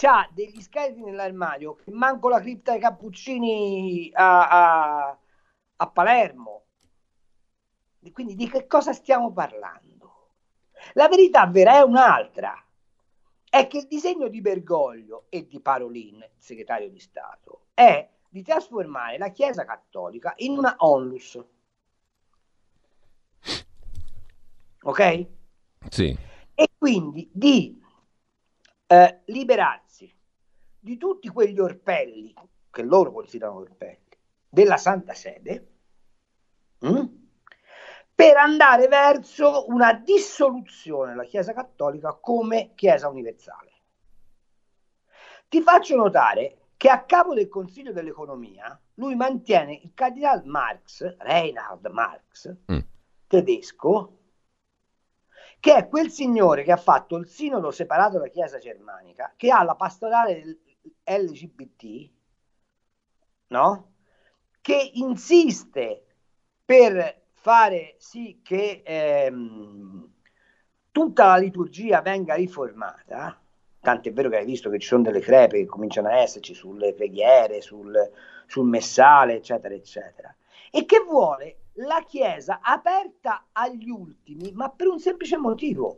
ha 0.03 0.29
degli 0.31 0.61
scheletri 0.61 1.01
nell'armadio 1.01 1.73
che 1.73 1.89
manco 1.89 2.29
la 2.29 2.39
cripta 2.39 2.73
dei 2.73 2.81
Cappuccini 2.81 4.11
a, 4.13 4.49
a, 5.07 5.17
a 5.77 5.89
Palermo. 5.89 6.65
Quindi 8.11 8.35
di 8.35 8.47
che 8.47 8.67
cosa 8.67 8.93
stiamo 8.93 9.31
parlando? 9.31 10.33
La 10.93 11.07
verità 11.07 11.47
vera 11.47 11.77
è 11.77 11.81
un'altra 11.81 12.63
è 13.53 13.67
che 13.67 13.77
il 13.77 13.87
disegno 13.87 14.29
di 14.29 14.41
Bergoglio 14.41 15.25
e 15.29 15.45
di 15.45 15.59
Parolin, 15.59 16.27
segretario 16.35 16.89
di 16.89 16.97
Stato, 16.97 17.65
è 17.75 18.09
di 18.27 18.41
trasformare 18.41 19.19
la 19.19 19.29
Chiesa 19.29 19.63
Cattolica 19.63 20.33
in 20.37 20.57
una 20.57 20.73
onlus. 20.79 21.39
Ok? 24.81 25.27
Sì. 25.87 26.17
E 26.55 26.67
quindi 26.75 27.29
di 27.31 27.79
eh, 28.87 29.19
liberarsi 29.25 30.11
di 30.79 30.97
tutti 30.97 31.27
quegli 31.27 31.59
orpelli 31.59 32.33
che 32.71 32.81
loro 32.81 33.11
considerano 33.11 33.59
orpelli 33.59 34.17
della 34.49 34.77
Santa 34.77 35.13
Sede 35.13 35.67
mh, 36.79 36.89
mm, 36.89 37.05
per 38.15 38.37
andare 38.37 38.87
verso 38.87 39.65
una 39.69 39.93
dissoluzione 39.93 41.11
della 41.11 41.23
Chiesa 41.23 41.53
Cattolica 41.53 42.13
come 42.13 42.73
Chiesa 42.75 43.07
universale. 43.09 43.71
Ti 45.47 45.61
faccio 45.61 45.95
notare 45.95 46.57
che 46.77 46.89
a 46.89 47.03
capo 47.03 47.33
del 47.33 47.47
Consiglio 47.47 47.91
dell'Economia 47.91 48.79
lui 48.95 49.15
mantiene 49.15 49.79
il 49.81 49.91
cardinal 49.93 50.43
Marx, 50.45 51.15
Reinhard 51.17 51.85
Marx, 51.87 52.55
mm. 52.71 52.79
tedesco, 53.27 54.17
che 55.59 55.75
è 55.75 55.87
quel 55.87 56.11
signore 56.11 56.63
che 56.63 56.71
ha 56.71 56.77
fatto 56.77 57.15
il 57.15 57.27
sinodo 57.27 57.71
separato 57.71 58.17
dalla 58.17 58.27
Chiesa 58.27 58.57
germanica, 58.57 59.33
che 59.37 59.49
ha 59.49 59.63
la 59.63 59.75
pastorale 59.75 60.59
LGBT, 61.03 62.11
no? 63.47 63.93
che 64.59 64.91
insiste 64.93 66.05
per 66.65 67.22
fare 67.43 67.95
sì 67.97 68.39
che 68.41 68.83
ehm, 68.85 70.09
tutta 70.91 71.25
la 71.25 71.35
liturgia 71.35 71.99
venga 71.99 72.35
riformata, 72.35 73.37
tant'è 73.81 74.13
vero 74.13 74.29
che 74.29 74.37
hai 74.37 74.45
visto 74.45 74.69
che 74.69 74.79
ci 74.79 74.87
sono 74.87 75.03
delle 75.03 75.19
crepe 75.19 75.57
che 75.57 75.65
cominciano 75.65 76.07
a 76.07 76.19
esserci 76.19 76.53
sulle 76.53 76.93
preghiere, 76.93 77.59
sul, 77.59 77.93
sul 78.45 78.65
messale, 78.65 79.33
eccetera, 79.33 79.73
eccetera, 79.73 80.33
e 80.71 80.85
che 80.85 81.03
vuole 81.05 81.57
la 81.73 82.01
Chiesa 82.07 82.61
aperta 82.61 83.47
agli 83.51 83.89
ultimi, 83.89 84.53
ma 84.53 84.69
per 84.69 84.87
un 84.87 84.99
semplice 84.99 85.35
motivo, 85.35 85.97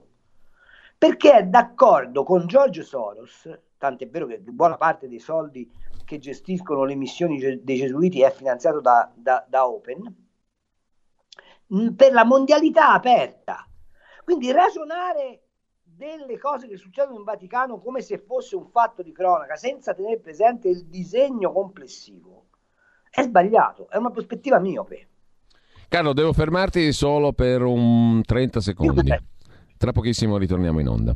perché 0.97 1.31
è 1.31 1.43
d'accordo 1.43 2.23
con 2.23 2.47
George 2.47 2.81
Soros, 2.81 3.47
tant'è 3.77 4.09
vero 4.09 4.25
che 4.25 4.39
buona 4.39 4.77
parte 4.77 5.07
dei 5.07 5.19
soldi 5.19 5.71
che 6.05 6.17
gestiscono 6.17 6.85
le 6.85 6.95
missioni 6.95 7.37
dei 7.61 7.77
gesuiti 7.77 8.23
è 8.23 8.31
finanziato 8.31 8.81
da, 8.81 9.11
da, 9.13 9.45
da 9.47 9.67
Open, 9.67 10.24
per 11.95 12.11
la 12.11 12.23
mondialità 12.23 12.93
aperta. 12.93 13.67
Quindi 14.23 14.51
ragionare 14.51 15.41
delle 15.81 16.37
cose 16.37 16.67
che 16.67 16.77
succedono 16.77 17.17
in 17.17 17.23
Vaticano 17.23 17.79
come 17.79 18.01
se 18.01 18.17
fosse 18.17 18.55
un 18.55 18.67
fatto 18.67 19.01
di 19.01 19.11
cronaca 19.11 19.55
senza 19.55 19.93
tenere 19.93 20.19
presente 20.19 20.67
il 20.67 20.85
disegno 20.85 21.51
complessivo 21.51 22.47
è 23.15 23.23
sbagliato, 23.23 23.87
è 23.89 23.95
una 23.95 24.11
prospettiva 24.11 24.59
miope. 24.59 25.07
Carlo, 25.87 26.11
devo 26.11 26.33
fermarti 26.33 26.91
solo 26.91 27.31
per 27.31 27.61
un 27.61 28.21
30 28.21 28.59
secondi. 28.59 29.15
Tra 29.77 29.93
pochissimo 29.93 30.37
ritorniamo 30.37 30.81
in 30.81 30.87
onda. 30.89 31.15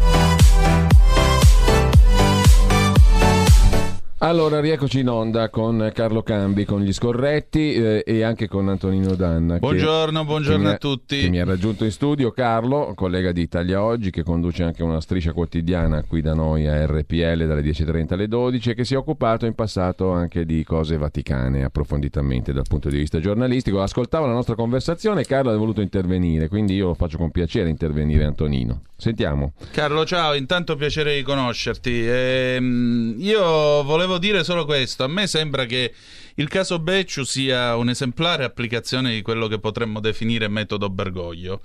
Allora, 4.23 4.59
rieccoci 4.59 4.99
in 4.99 5.09
onda 5.09 5.49
con 5.49 5.89
Carlo 5.95 6.21
Cambi, 6.21 6.63
con 6.63 6.81
gli 6.81 6.93
scorretti 6.93 7.73
eh, 7.73 8.03
e 8.05 8.21
anche 8.21 8.47
con 8.47 8.69
Antonino 8.69 9.15
Danna. 9.15 9.57
Buongiorno, 9.57 10.19
che, 10.19 10.25
buongiorno 10.25 10.67
che 10.67 10.75
a 10.75 10.77
tutti. 10.77 11.27
Mi 11.27 11.39
ha 11.39 11.43
raggiunto 11.43 11.85
in 11.85 11.91
studio 11.91 12.29
Carlo, 12.29 12.93
collega 12.93 13.31
di 13.31 13.41
Italia 13.41 13.81
Oggi, 13.83 14.11
che 14.11 14.21
conduce 14.21 14.61
anche 14.61 14.83
una 14.83 15.01
striscia 15.01 15.33
quotidiana 15.33 16.03
qui 16.03 16.21
da 16.21 16.35
noi 16.35 16.67
a 16.67 16.85
RPL 16.85 17.47
dalle 17.47 17.63
10.30 17.63 18.13
alle 18.13 18.27
12 18.27 18.69
e 18.69 18.73
che 18.75 18.85
si 18.85 18.93
è 18.93 18.97
occupato 18.97 19.47
in 19.47 19.55
passato 19.55 20.11
anche 20.11 20.45
di 20.45 20.63
cose 20.63 20.97
vaticane 20.97 21.63
approfonditamente 21.63 22.53
dal 22.53 22.67
punto 22.69 22.89
di 22.89 22.97
vista 22.97 23.19
giornalistico. 23.19 23.81
Ascoltavo 23.81 24.27
la 24.27 24.33
nostra 24.33 24.53
conversazione 24.53 25.21
e 25.21 25.25
Carlo 25.25 25.49
ha 25.49 25.57
voluto 25.57 25.81
intervenire, 25.81 26.47
quindi 26.47 26.75
io 26.75 26.93
faccio 26.93 27.17
con 27.17 27.31
piacere 27.31 27.69
intervenire 27.69 28.25
Antonino. 28.25 28.83
Sentiamo. 29.01 29.53
Carlo, 29.71 30.05
ciao, 30.05 30.35
intanto 30.35 30.75
piacere 30.75 31.15
di 31.15 31.23
conoscerti. 31.23 32.07
Ehm, 32.07 33.15
io 33.17 33.81
volevo 33.81 34.19
dire 34.19 34.43
solo 34.43 34.63
questo, 34.63 35.03
a 35.03 35.07
me 35.07 35.25
sembra 35.25 35.65
che 35.65 35.91
il 36.35 36.47
caso 36.47 36.77
Becciu 36.77 37.23
sia 37.23 37.75
un'esemplare 37.77 38.43
applicazione 38.43 39.11
di 39.11 39.23
quello 39.23 39.47
che 39.47 39.59
potremmo 39.59 39.99
definire 40.01 40.47
metodo 40.49 40.91
Bergoglio. 40.91 41.61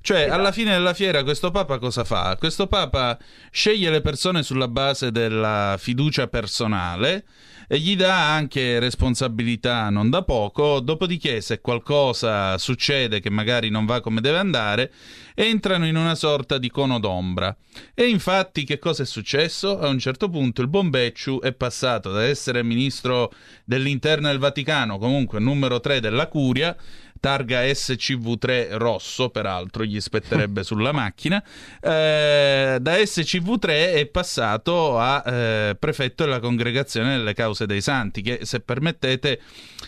Cioè, 0.00 0.20
esatto. 0.20 0.34
alla 0.34 0.52
fine 0.52 0.72
della 0.72 0.94
fiera 0.94 1.22
questo 1.22 1.50
Papa 1.50 1.78
cosa 1.78 2.04
fa? 2.04 2.36
Questo 2.38 2.66
Papa 2.66 3.18
sceglie 3.50 3.90
le 3.90 4.00
persone 4.00 4.42
sulla 4.42 4.68
base 4.68 5.10
della 5.10 5.76
fiducia 5.78 6.26
personale 6.28 7.24
e 7.70 7.78
gli 7.78 7.96
dà 7.96 8.32
anche 8.32 8.78
responsabilità 8.78 9.90
non 9.90 10.08
da 10.08 10.22
poco, 10.22 10.80
dopodiché 10.80 11.42
se 11.42 11.60
qualcosa 11.60 12.56
succede 12.56 13.20
che 13.20 13.28
magari 13.28 13.68
non 13.68 13.84
va 13.84 14.00
come 14.00 14.22
deve 14.22 14.38
andare, 14.38 14.90
entrano 15.34 15.86
in 15.86 15.94
una 15.94 16.14
sorta 16.14 16.56
di 16.56 16.70
cono 16.70 16.98
d'ombra. 16.98 17.54
E 17.94 18.08
infatti 18.08 18.64
che 18.64 18.78
cosa 18.78 19.02
è 19.02 19.06
successo? 19.06 19.78
A 19.78 19.88
un 19.88 19.98
certo 19.98 20.30
punto 20.30 20.62
il 20.62 20.68
Bombecciu 20.68 21.40
è 21.40 21.52
passato 21.52 22.10
da 22.10 22.24
essere 22.24 22.62
ministro 22.62 23.30
dell'interno 23.66 24.28
del 24.28 24.38
Vaticano, 24.38 24.96
comunque 24.96 25.38
numero 25.38 25.78
3 25.78 26.00
della 26.00 26.26
Curia, 26.26 26.74
targa 27.20 27.62
SCV3 27.62 28.76
rosso, 28.76 29.30
peraltro 29.30 29.84
gli 29.84 30.00
spetterebbe 30.00 30.62
sulla 30.64 30.92
macchina, 30.92 31.42
eh, 31.80 32.78
da 32.80 32.94
SCV3 32.94 33.94
è 33.94 34.06
passato 34.06 34.98
a 34.98 35.22
eh, 35.26 35.76
prefetto 35.78 36.24
della 36.24 36.40
congregazione 36.40 37.16
delle 37.16 37.34
cause 37.34 37.66
dei 37.66 37.80
santi, 37.80 38.22
che 38.22 38.40
se 38.42 38.60
permettete 38.60 39.40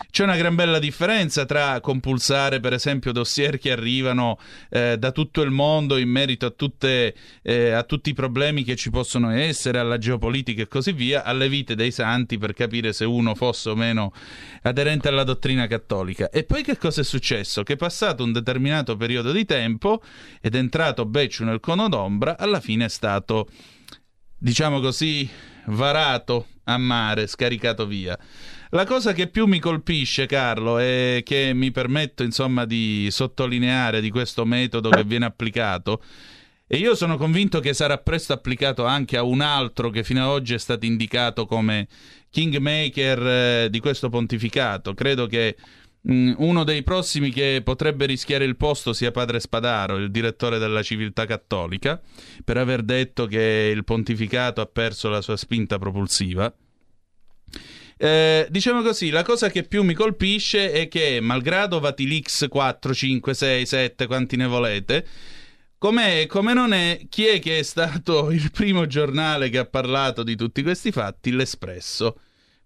c'è 0.09 0.23
una 0.23 0.35
gran 0.35 0.55
bella 0.55 0.79
differenza 0.79 1.45
tra 1.45 1.79
compulsare 1.79 2.59
per 2.59 2.73
esempio 2.73 3.11
dossier 3.11 3.57
che 3.57 3.71
arrivano 3.71 4.39
eh, 4.69 4.97
da 4.97 5.11
tutto 5.11 5.41
il 5.41 5.51
mondo 5.51 5.97
in 5.97 6.09
merito 6.09 6.45
a, 6.45 6.49
tutte, 6.51 7.13
eh, 7.41 7.71
a 7.71 7.83
tutti 7.83 8.09
i 8.09 8.13
problemi 8.13 8.63
che 8.63 8.75
ci 8.75 8.89
possono 8.89 9.31
essere, 9.31 9.79
alla 9.79 9.97
geopolitica 9.97 10.63
e 10.63 10.67
così 10.67 10.91
via, 10.91 11.23
alle 11.23 11.49
vite 11.49 11.75
dei 11.75 11.91
santi 11.91 12.37
per 12.37 12.53
capire 12.53 12.93
se 12.93 13.05
uno 13.05 13.35
fosse 13.35 13.69
o 13.69 13.75
meno 13.75 14.13
aderente 14.63 15.07
alla 15.07 15.23
dottrina 15.23 15.67
cattolica. 15.67 16.29
E 16.29 16.43
poi 16.43 16.63
che 16.63 16.77
cosa 16.77 17.01
è 17.01 17.03
successo? 17.03 17.20
Successo? 17.21 17.61
Che 17.61 17.75
passato 17.75 18.23
un 18.23 18.31
determinato 18.31 18.97
periodo 18.97 19.31
di 19.31 19.45
tempo 19.45 20.01
ed 20.41 20.55
entrato 20.55 21.05
Becciu 21.05 21.45
nel 21.45 21.59
cono 21.59 21.87
d'ombra, 21.87 22.37
alla 22.37 22.59
fine 22.59 22.85
è 22.85 22.89
stato, 22.89 23.47
diciamo 24.35 24.79
così, 24.79 25.29
varato 25.67 26.47
a 26.63 26.77
mare, 26.77 27.27
scaricato 27.27 27.85
via. 27.85 28.17
La 28.71 28.85
cosa 28.85 29.13
che 29.13 29.27
più 29.27 29.45
mi 29.45 29.59
colpisce, 29.59 30.25
Carlo, 30.25 30.79
e 30.79 31.21
che 31.23 31.51
mi 31.53 31.71
permetto 31.71 32.23
insomma 32.23 32.65
di 32.65 33.07
sottolineare 33.11 34.01
di 34.01 34.09
questo 34.09 34.43
metodo 34.45 34.89
che 34.89 35.03
viene 35.03 35.25
applicato, 35.25 36.01
e 36.65 36.77
io 36.77 36.95
sono 36.95 37.17
convinto 37.17 37.59
che 37.59 37.73
sarà 37.73 37.97
presto 37.97 38.31
applicato 38.31 38.85
anche 38.85 39.17
a 39.17 39.23
un 39.23 39.41
altro 39.41 39.89
che 39.89 40.05
fino 40.05 40.21
ad 40.21 40.29
oggi 40.29 40.53
è 40.53 40.57
stato 40.57 40.85
indicato 40.85 41.45
come 41.45 41.85
kingmaker 42.29 43.27
eh, 43.27 43.67
di 43.69 43.79
questo 43.81 44.07
pontificato. 44.07 44.93
Credo 44.93 45.27
che 45.27 45.57
uno 46.03 46.63
dei 46.63 46.83
prossimi 46.83 47.31
che 47.31 47.61
potrebbe 47.63 48.05
rischiare 48.05 48.45
il 48.45 48.57
posto 48.57 48.93
sia 48.93 49.11
padre 49.11 49.39
Spadaro, 49.39 49.97
il 49.97 50.09
direttore 50.09 50.57
della 50.57 50.81
civiltà 50.81 51.25
cattolica, 51.25 52.01
per 52.43 52.57
aver 52.57 52.81
detto 52.81 53.27
che 53.27 53.71
il 53.73 53.83
pontificato 53.83 54.61
ha 54.61 54.65
perso 54.65 55.09
la 55.09 55.21
sua 55.21 55.37
spinta 55.37 55.77
propulsiva. 55.77 56.51
Eh, 57.97 58.47
diciamo 58.49 58.81
così, 58.81 59.11
la 59.11 59.21
cosa 59.21 59.49
che 59.51 59.61
più 59.63 59.83
mi 59.83 59.93
colpisce 59.93 60.71
è 60.71 60.87
che, 60.87 61.19
malgrado 61.21 61.79
Vatilix 61.79 62.47
4, 62.47 62.93
5, 62.93 63.33
6, 63.33 63.65
7, 63.65 64.07
quanti 64.07 64.35
ne 64.37 64.47
volete, 64.47 65.05
Com'è, 65.81 66.27
come 66.27 66.53
non 66.53 66.73
è, 66.73 67.07
chi 67.09 67.25
è 67.25 67.39
che 67.39 67.57
è 67.57 67.63
stato 67.63 68.29
il 68.29 68.51
primo 68.51 68.85
giornale 68.85 69.49
che 69.49 69.57
ha 69.57 69.65
parlato 69.65 70.21
di 70.21 70.35
tutti 70.35 70.61
questi 70.61 70.91
fatti? 70.91 71.31
L'Espresso. 71.31 72.19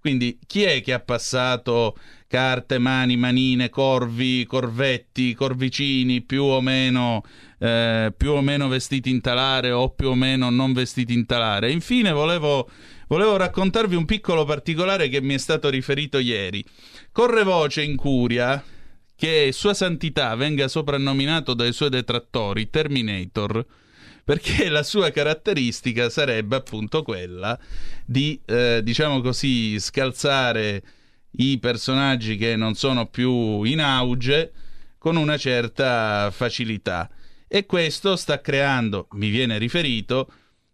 Quindi 0.05 0.37
chi 0.45 0.61
è 0.61 0.83
che 0.83 0.93
ha 0.93 0.99
passato 0.99 1.97
carte, 2.27 2.77
mani, 2.77 3.17
manine, 3.17 3.69
corvi, 3.69 4.45
corvetti, 4.45 5.33
corvicini 5.33 6.21
più 6.21 6.43
o 6.43 6.61
meno, 6.61 7.23
eh, 7.57 8.13
più 8.15 8.33
o 8.33 8.41
meno 8.41 8.67
vestiti 8.67 9.09
in 9.09 9.19
talare 9.19 9.71
o 9.71 9.89
più 9.89 10.09
o 10.09 10.13
meno 10.13 10.51
non 10.51 10.73
vestiti 10.73 11.11
in 11.11 11.25
talare? 11.25 11.71
Infine 11.71 12.11
volevo, 12.11 12.69
volevo 13.07 13.35
raccontarvi 13.35 13.95
un 13.95 14.05
piccolo 14.05 14.45
particolare 14.45 15.09
che 15.09 15.21
mi 15.21 15.33
è 15.33 15.39
stato 15.39 15.69
riferito 15.69 16.19
ieri. 16.19 16.63
Corre 17.11 17.41
voce 17.41 17.81
in 17.81 17.95
curia 17.95 18.63
che 19.15 19.49
Sua 19.53 19.73
Santità 19.73 20.35
venga 20.35 20.67
soprannominato 20.67 21.55
dai 21.55 21.73
suoi 21.73 21.89
detrattori 21.89 22.69
Terminator 22.69 23.65
perché 24.25 24.67
la 24.69 24.83
sua 24.83 25.11
caratteristica 25.11 26.09
sarebbe 26.09 26.57
appunto 26.57 27.03
quella 27.03 27.57
di, 28.05 28.41
eh, 28.45 28.81
diciamo 28.83 29.21
così, 29.21 29.79
scalzare 29.79 30.83
i 31.37 31.59
personaggi 31.59 32.35
che 32.35 32.55
non 32.55 32.73
sono 32.73 33.05
più 33.05 33.63
in 33.63 33.79
auge 33.79 34.51
con 34.97 35.15
una 35.15 35.37
certa 35.37 36.31
facilità. 36.31 37.09
E 37.47 37.65
questo 37.67 38.15
sta 38.15 38.41
creando, 38.41 39.07
mi 39.11 39.29
viene 39.29 39.59
riferito, 39.59 40.31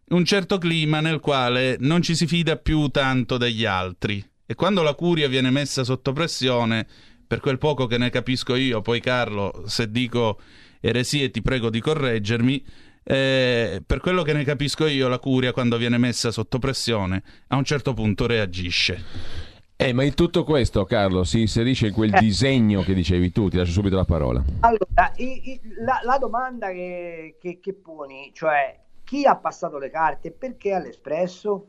un 0.09 0.23
certo 0.23 0.57
clima 0.57 1.01
nel 1.01 1.19
quale 1.19 1.75
non 1.79 2.01
ci 2.01 2.15
si 2.15 2.27
fida 2.27 2.55
più 2.55 2.87
tanto 2.87 3.37
degli 3.37 3.65
altri. 3.65 4.25
E 4.45 4.55
quando 4.55 4.81
la 4.81 4.93
curia 4.93 5.27
viene 5.27 5.49
messa 5.49 5.83
sotto 5.83 6.13
pressione, 6.13 6.87
per 7.27 7.39
quel 7.39 7.57
poco 7.57 7.87
che 7.87 7.97
ne 7.97 8.09
capisco 8.09 8.55
io, 8.55 8.81
poi 8.81 8.99
Carlo, 9.01 9.63
se 9.65 9.91
dico 9.91 10.39
eresie 10.79 11.29
ti 11.31 11.41
prego 11.41 11.69
di 11.69 11.79
correggermi, 11.79 12.63
eh, 13.03 13.81
per 13.85 13.99
quello 13.99 14.23
che 14.23 14.33
ne 14.33 14.43
capisco 14.43 14.85
io, 14.85 15.07
la 15.07 15.19
curia 15.19 15.53
quando 15.53 15.77
viene 15.77 15.97
messa 15.97 16.31
sotto 16.31 16.59
pressione 16.59 17.23
a 17.47 17.55
un 17.55 17.63
certo 17.63 17.93
punto 17.93 18.27
reagisce. 18.27 19.49
Eh, 19.75 19.93
ma 19.93 20.03
in 20.03 20.13
tutto 20.13 20.43
questo, 20.43 20.85
Carlo, 20.85 21.23
si 21.23 21.39
inserisce 21.39 21.87
in 21.87 21.93
quel 21.93 22.13
eh. 22.13 22.19
disegno 22.19 22.83
che 22.83 22.93
dicevi 22.93 23.31
tu, 23.31 23.49
ti 23.49 23.57
lascio 23.57 23.71
subito 23.71 23.95
la 23.95 24.05
parola. 24.05 24.43
Allora, 24.59 25.11
i, 25.15 25.53
i, 25.53 25.61
la, 25.83 25.99
la, 26.03 26.19
domanda 26.19 26.69
che, 26.69 27.37
che, 27.41 27.59
che, 27.59 27.73
poni, 27.73 28.29
cioè 28.31 28.79
chi 29.03 29.25
ha 29.25 29.35
passato 29.37 29.79
le 29.79 29.89
carte 29.89 30.27
e 30.27 30.31
perché 30.33 30.73
all'espresso? 30.73 31.67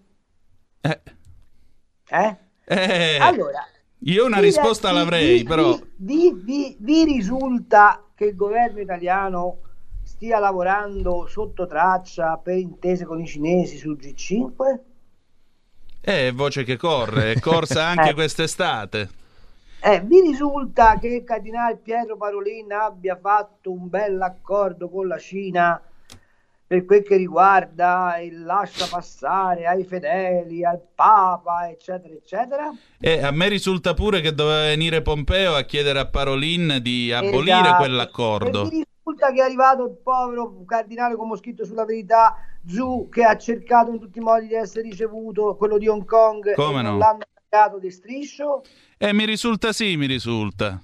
Eh. 0.82 1.00
Eh? 2.10 2.36
eh. 2.66 3.18
Allora, 3.18 3.64
io 4.00 4.26
una 4.26 4.40
risposta 4.40 4.90
vi, 4.90 4.94
l'avrei, 4.94 5.38
vi, 5.38 5.44
però. 5.44 5.78
Vi, 5.96 6.76
vi, 6.78 7.04
risulta 7.04 8.04
che 8.14 8.26
il 8.26 8.34
governo 8.34 8.80
italiano 8.80 9.60
stia 10.22 10.38
lavorando 10.38 11.26
sotto 11.26 11.66
traccia 11.66 12.36
per 12.36 12.56
intese 12.56 13.04
con 13.04 13.20
i 13.20 13.26
cinesi 13.26 13.76
sul 13.76 13.98
G5? 14.00 14.78
Eh, 16.00 16.30
voce 16.30 16.62
che 16.62 16.76
corre, 16.76 17.32
è 17.32 17.40
corsa 17.40 17.86
anche 17.90 18.10
eh. 18.10 18.14
quest'estate. 18.14 19.10
Eh, 19.80 20.00
vi 20.02 20.20
risulta 20.20 20.96
che 21.00 21.08
il 21.08 21.24
cardinale 21.24 21.80
Pietro 21.82 22.16
Parolin 22.16 22.70
abbia 22.70 23.18
fatto 23.20 23.72
un 23.72 23.88
bel 23.88 24.22
accordo 24.22 24.88
con 24.88 25.08
la 25.08 25.18
Cina 25.18 25.82
per 26.68 26.84
quel 26.84 27.02
che 27.02 27.16
riguarda 27.16 28.16
il 28.20 28.44
lascia 28.44 28.86
passare 28.86 29.66
ai 29.66 29.82
fedeli, 29.82 30.64
al 30.64 30.80
Papa, 30.94 31.68
eccetera, 31.68 32.14
eccetera. 32.14 32.70
E 33.00 33.24
a 33.24 33.32
me 33.32 33.48
risulta 33.48 33.92
pure 33.92 34.20
che 34.20 34.32
doveva 34.32 34.60
venire 34.60 35.02
Pompeo 35.02 35.56
a 35.56 35.62
chiedere 35.62 35.98
a 35.98 36.06
Parolin 36.06 36.78
di 36.80 37.12
abolire 37.12 37.58
esatto. 37.58 37.76
quell'accordo. 37.78 38.70
E 38.70 38.86
risulta 39.04 39.32
che 39.32 39.40
è 39.40 39.44
arrivato 39.44 39.84
il 39.84 39.96
povero 40.02 40.62
cardinale, 40.64 41.16
come 41.16 41.32
ho 41.32 41.36
scritto 41.36 41.64
sulla 41.64 41.84
verità, 41.84 42.36
Zhu, 42.64 43.08
che 43.10 43.24
ha 43.24 43.36
cercato 43.36 43.90
in 43.90 43.98
tutti 43.98 44.18
i 44.18 44.22
modi 44.22 44.46
di 44.46 44.54
essere 44.54 44.82
ricevuto, 44.82 45.56
quello 45.56 45.76
di 45.76 45.88
Hong 45.88 46.04
Kong, 46.04 46.54
come 46.54 46.80
e 46.80 46.82
no? 46.82 46.96
l'hanno 46.96 47.24
pagato 47.48 47.78
di 47.78 47.90
striscio. 47.90 48.62
E 48.96 49.12
mi 49.12 49.24
risulta 49.24 49.72
sì, 49.72 49.96
mi 49.96 50.06
risulta. 50.06 50.80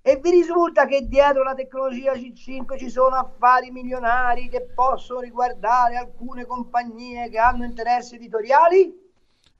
E 0.00 0.20
vi 0.22 0.30
risulta 0.30 0.86
che 0.86 1.06
dietro 1.06 1.42
la 1.42 1.54
tecnologia 1.54 2.12
C5 2.12 2.78
ci 2.78 2.88
sono 2.88 3.16
affari 3.16 3.70
milionari 3.70 4.48
che 4.48 4.62
possono 4.74 5.20
riguardare 5.20 5.96
alcune 5.96 6.46
compagnie 6.46 7.28
che 7.28 7.38
hanno 7.38 7.64
interessi 7.64 8.14
editoriali? 8.14 9.07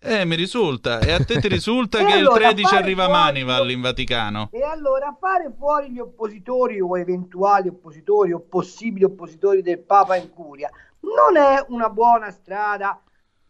Eh, 0.01 0.25
mi 0.25 0.37
risulta. 0.37 1.01
E 1.01 1.13
a 1.13 1.25
te 1.25 1.41
ti 1.41 1.49
risulta 1.49 2.05
che 2.05 2.13
allora, 2.13 2.49
il 2.49 2.55
13 2.55 2.75
arriva 2.75 3.09
Manival 3.09 3.71
in 3.71 3.81
Vaticano? 3.81 4.49
E 4.53 4.63
allora 4.63 5.17
fare 5.19 5.53
fuori 5.57 5.91
gli 5.91 5.99
oppositori 5.99 6.81
o 6.81 6.99
eventuali 6.99 7.69
oppositori 7.69 8.33
o 8.33 8.41
possibili 8.41 9.05
oppositori 9.05 9.63
del 9.63 9.81
Papa 9.81 10.17
in 10.17 10.31
curia 10.31 10.71
non 11.01 11.37
è 11.37 11.65
una 11.69 11.89
buona 11.91 12.31
strada 12.31 13.01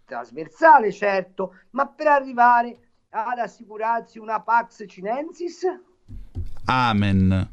trasversale, 0.04 0.92
certo, 0.92 1.54
ma 1.70 1.86
per 1.86 2.08
arrivare 2.08 2.78
ad 3.10 3.38
assicurarsi 3.38 4.18
una 4.18 4.40
Pax 4.40 4.84
Cinensis? 4.86 5.62
Amen. 6.64 7.48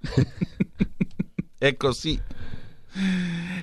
è 1.58 1.76
così. 1.76 2.25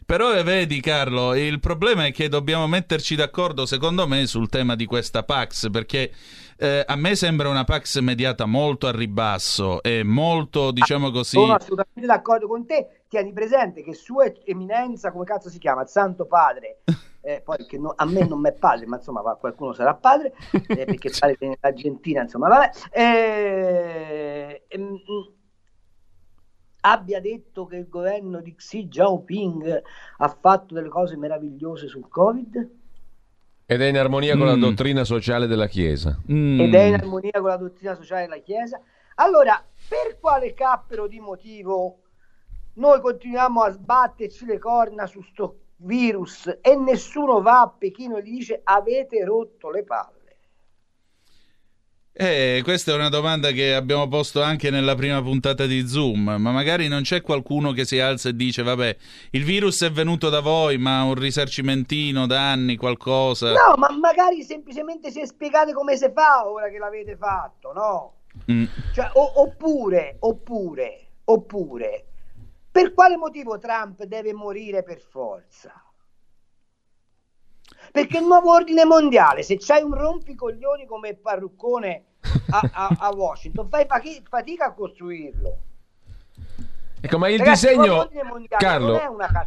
Però 0.06 0.34
eh, 0.36 0.44
vedi 0.44 0.80
Carlo, 0.80 1.34
il 1.34 1.60
problema 1.60 2.06
è 2.06 2.12
che 2.12 2.30
dobbiamo 2.30 2.68
metterci 2.68 3.16
d'accordo 3.16 3.66
secondo 3.66 4.08
me 4.08 4.28
sul 4.28 4.48
tema 4.48 4.76
di 4.76 4.86
questa 4.86 5.24
Pax 5.24 5.70
perché 5.72 6.12
eh, 6.58 6.84
a 6.86 6.96
me 6.96 7.16
sembra 7.16 7.50
una 7.50 7.64
Pax 7.64 8.00
mediata 8.00 8.46
molto 8.46 8.88
a 8.88 8.92
ribasso 8.92 9.82
e 9.82 10.04
molto 10.04 10.72
diciamo 10.72 11.10
così... 11.10 11.38
Sono 11.38 11.54
assolutamente 11.54 12.06
d'accordo 12.06 12.48
con 12.48 12.66
te, 12.66 13.06
tieni 13.08 13.34
presente 13.34 13.82
che 13.82 13.94
sua 13.94 14.32
eminenza, 14.46 15.12
come 15.12 15.26
cazzo 15.26 15.50
si 15.50 15.58
chiama, 15.58 15.82
il 15.82 15.88
Santo 15.88 16.26
Padre, 16.26 16.82
eh, 17.22 17.42
poi 17.44 17.66
che 17.66 17.78
no, 17.78 17.94
a 17.96 18.06
me 18.06 18.28
non 18.28 18.46
è 18.46 18.54
padre, 18.54 18.86
ma 18.86 18.98
insomma 18.98 19.22
qualcuno 19.22 19.74
sarà 19.74 19.96
padre, 19.96 20.34
eh, 20.52 20.86
perché 20.86 21.10
padre 21.18 21.38
in 21.40 21.56
Argentina, 21.60 22.22
insomma, 22.22 22.50
vabbè. 22.50 22.70
Eh, 22.92 24.64
ehm, 24.68 25.02
abbia 26.86 27.20
detto 27.22 27.66
che 27.66 27.78
il 27.78 27.88
governo 27.88 28.42
di 28.42 28.56
Xi 28.56 28.88
Jinping 28.88 29.82
ha 30.18 30.28
fatto 30.28 30.74
delle 30.74 30.90
cose 30.90 31.16
meravigliose 31.18 31.88
sul 31.88 32.08
Covid? 32.08 32.70
Ed 33.66 33.82
è 33.82 33.86
in 33.86 33.98
armonia 33.98 34.36
con 34.36 34.46
mm. 34.46 34.50
la 34.50 34.56
dottrina 34.56 35.04
sociale 35.04 35.48
della 35.48 35.68
Chiesa. 35.68 36.18
Mm. 36.32 36.60
Ed 36.60 36.74
è 36.74 36.82
in 36.82 36.94
armonia 36.96 37.32
con 37.32 37.50
la 37.50 37.58
dottrina 37.58 37.96
sociale 37.96 38.24
della 38.24 38.42
Chiesa. 38.42 38.82
Allora, 39.16 39.64
per 39.88 40.20
quale 40.20 40.54
cappero 40.54 41.08
di 41.08 41.20
motivo 41.20 42.00
noi 42.74 43.00
continuiamo 43.00 43.62
a 43.62 43.70
sbatterci 43.70 44.46
le 44.46 44.60
corna 44.60 45.06
su 45.06 45.22
sto 45.22 45.60
virus 45.78 46.58
e 46.62 46.76
nessuno 46.76 47.42
va 47.42 47.62
a 47.62 47.70
Pechino 47.70 48.18
e 48.18 48.24
gli 48.24 48.32
dice 48.32 48.60
avete 48.64 49.24
rotto 49.24 49.70
le 49.70 49.84
palle? 49.84 50.23
Eh, 52.16 52.62
questa 52.64 52.92
è 52.92 52.96
una 52.96 53.10
domanda 53.10 53.50
che 53.50 53.74
abbiamo 53.74 54.08
posto 54.08 54.44
anche 54.44 54.70
nella 54.70 54.94
prima 54.94 55.20
puntata 55.24 55.66
di 55.66 55.88
Zoom, 55.88 56.36
ma 56.38 56.52
magari 56.52 56.88
non 56.88 57.02
c'è 57.02 57.22
qualcuno 57.22 57.72
che 57.72 57.86
si 57.86 58.00
alza 58.00 58.30
e 58.30 58.36
dice 58.36 58.62
vabbè, 58.62 58.96
il 59.32 59.44
virus 59.44 59.82
è 59.82 59.92
venuto 59.92 60.30
da 60.30 60.40
voi, 60.40 60.78
ma 60.78 61.02
un 61.02 61.16
risarcimentino, 61.16 62.28
danni, 62.28 62.76
qualcosa. 62.76 63.52
No, 63.54 63.74
ma 63.78 63.90
magari 63.90 64.44
semplicemente 64.44 65.10
si 65.10 65.26
spiegate 65.26 65.74
come 65.74 65.98
si 65.98 66.12
fa 66.14 66.48
ora 66.48 66.70
che 66.70 66.78
l'avete 66.78 67.18
fatto, 67.18 67.74
no? 67.74 68.14
Mm. 68.52 68.66
Cioè, 68.94 69.10
o, 69.14 69.42
oppure, 69.42 70.18
oppure, 70.20 71.08
oppure, 71.26 72.06
per 72.70 72.94
quale 72.94 73.18
motivo 73.18 73.58
Trump 73.58 74.04
deve 74.04 74.34
morire 74.34 74.84
per 74.84 75.00
forza? 75.00 75.74
Perché 77.92 78.18
il 78.18 78.26
nuovo 78.26 78.52
ordine 78.52 78.86
mondiale, 78.86 79.44
se 79.44 79.58
c'hai 79.60 79.84
un 79.84 79.94
rompicoglioni 79.94 80.86
come 80.86 81.10
il 81.10 81.18
parruccone 81.18 82.04
a, 82.52 82.70
a, 82.72 82.96
a 83.00 83.10
Washington, 83.16 83.68
fai 83.70 83.86
fatica 83.88 84.66
a 84.66 84.74
costruirlo. 84.74 85.58
Ecco, 87.02 87.18
ma 87.18 87.28
il 87.28 87.40
Ragazzi, 87.40 87.68
disegno, 87.68 88.10
Carlo, 88.58 88.98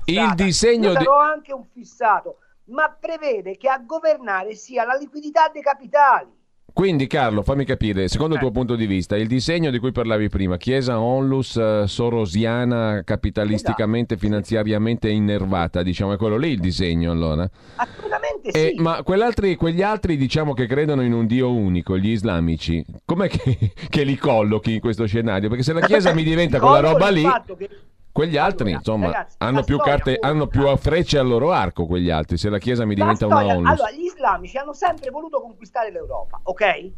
il 0.04 0.34
disegno 0.34 0.90
Io 0.92 0.98
di... 0.98 1.06
anche 1.06 1.54
un 1.54 1.64
fissato, 1.72 2.38
ma 2.64 2.90
prevede 2.90 3.56
che 3.56 3.70
a 3.70 3.78
governare 3.78 4.54
sia 4.54 4.84
la 4.84 4.94
liquidità 4.94 5.48
dei 5.48 5.62
capitali. 5.62 6.30
Quindi 6.76 7.06
Carlo, 7.06 7.40
fammi 7.40 7.64
capire, 7.64 8.06
secondo 8.06 8.34
il 8.34 8.40
tuo 8.40 8.50
eh. 8.50 8.52
punto 8.52 8.76
di 8.76 8.84
vista, 8.84 9.16
il 9.16 9.26
disegno 9.26 9.70
di 9.70 9.78
cui 9.78 9.92
parlavi 9.92 10.28
prima, 10.28 10.58
Chiesa 10.58 11.00
onlus 11.00 11.56
eh, 11.56 11.84
sorosiana, 11.86 13.00
capitalisticamente, 13.02 14.12
esatto. 14.12 14.28
finanziariamente 14.28 15.08
innervata, 15.08 15.82
diciamo, 15.82 16.12
è 16.12 16.16
quello 16.18 16.36
lì 16.36 16.50
il 16.50 16.60
disegno 16.60 17.12
allora? 17.12 17.48
Assolutamente 17.76 18.50
sì. 18.50 18.74
ma 18.76 19.02
quegli 19.02 19.80
altri, 19.80 20.18
diciamo, 20.18 20.52
che 20.52 20.66
credono 20.66 21.00
in 21.00 21.14
un 21.14 21.26
Dio 21.26 21.50
unico, 21.50 21.96
gli 21.96 22.10
islamici, 22.10 22.84
com'è 23.06 23.30
che, 23.30 23.72
che 23.88 24.04
li 24.04 24.18
collochi 24.18 24.74
in 24.74 24.80
questo 24.80 25.06
scenario? 25.06 25.48
Perché 25.48 25.64
se 25.64 25.72
la 25.72 25.80
Chiesa 25.80 26.12
mi 26.12 26.24
diventa 26.24 26.60
quella 26.60 26.80
roba 26.80 27.08
lì... 27.08 27.22
Che 27.56 27.68
quegli 28.16 28.38
altri, 28.38 28.72
allora, 28.72 28.78
insomma, 28.78 29.06
ragazzi, 29.12 29.36
hanno 29.40 29.62
più 29.62 29.76
carte, 29.76 30.16
hanno 30.18 30.46
più 30.46 30.74
frecce 30.78 31.18
al 31.18 31.26
loro 31.26 31.52
arco 31.52 31.84
quegli 31.84 32.08
altri. 32.08 32.38
Se 32.38 32.48
la 32.48 32.56
Chiesa 32.56 32.86
mi 32.86 32.94
diventa 32.94 33.26
storia, 33.26 33.44
una 33.44 33.56
onlus. 33.56 33.70
Allora, 33.72 33.90
gli 33.90 34.04
islamici 34.04 34.56
hanno 34.56 34.72
sempre 34.72 35.10
voluto 35.10 35.38
conquistare 35.42 35.90
l'Europa, 35.92 36.40
ok? 36.44 36.92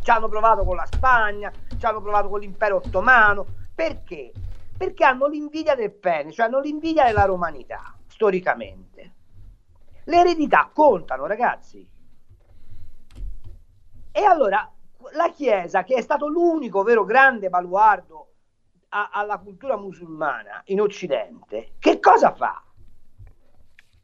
Ci 0.00 0.10
hanno 0.10 0.28
provato 0.28 0.64
con 0.64 0.76
la 0.76 0.86
Spagna, 0.86 1.52
ci 1.76 1.84
hanno 1.84 2.00
provato 2.00 2.30
con 2.30 2.40
l'impero 2.40 2.76
ottomano. 2.76 3.44
Perché? 3.74 4.32
Perché 4.78 5.04
hanno 5.04 5.26
l'invidia 5.26 5.74
del 5.74 5.92
pene, 5.92 6.32
cioè 6.32 6.46
hanno 6.46 6.60
l'invidia 6.60 7.04
della 7.04 7.26
romanità, 7.26 7.94
storicamente. 8.06 9.12
Le 10.04 10.16
eredità 10.16 10.70
contano, 10.72 11.26
ragazzi. 11.26 11.86
E 14.10 14.24
allora 14.24 14.72
la 15.12 15.30
Chiesa, 15.30 15.84
che 15.84 15.96
è 15.96 16.00
stato 16.00 16.28
l'unico 16.28 16.82
vero 16.82 17.04
grande 17.04 17.50
baluardo 17.50 18.30
a, 18.88 19.10
alla 19.12 19.38
cultura 19.38 19.76
musulmana 19.76 20.62
in 20.66 20.80
Occidente, 20.80 21.74
che 21.78 21.98
cosa 22.00 22.32
fa? 22.34 22.62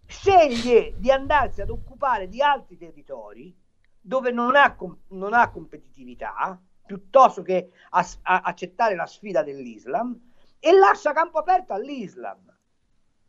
Sceglie 0.07 0.95
di 0.99 1.11
andarsi 1.11 1.63
ad 1.63 1.71
occupare 1.71 2.29
di 2.29 2.43
altri 2.43 2.77
territori 2.77 3.57
dove 4.01 4.33
non 4.33 4.57
ha, 4.57 4.77
non 5.09 5.33
ha 5.33 5.51
competitività, 5.51 6.61
piuttosto 6.85 7.43
che 7.43 7.71
a, 7.91 8.07
a, 8.23 8.41
accettare 8.45 8.95
la 8.95 9.07
sfida 9.07 9.43
dell'Islam, 9.43 10.19
e 10.59 10.73
lascia 10.73 11.13
campo 11.13 11.39
aperto 11.39 11.73
all'Islam. 11.73 12.51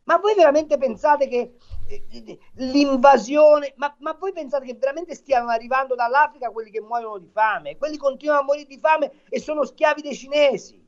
Ma 0.04 0.18
voi 0.18 0.34
veramente 0.34 0.76
pensate 0.76 1.28
che 1.28 1.56
eh, 1.86 2.38
l'invasione, 2.56 3.72
ma, 3.76 3.94
ma, 4.00 4.12
voi 4.12 4.32
pensate 4.32 4.66
che 4.66 4.74
veramente 4.74 5.14
stiano 5.14 5.48
arrivando 5.48 5.94
dall'Africa 5.94 6.50
quelli 6.50 6.70
che 6.70 6.82
muoiono 6.82 7.18
di 7.18 7.28
fame? 7.32 7.76
Quelli 7.78 7.96
continuano 7.96 8.40
a 8.40 8.44
morire 8.44 8.66
di 8.66 8.78
fame 8.78 9.22
e 9.30 9.40
sono 9.40 9.64
schiavi 9.64 10.02
dei 10.02 10.14
cinesi. 10.14 10.83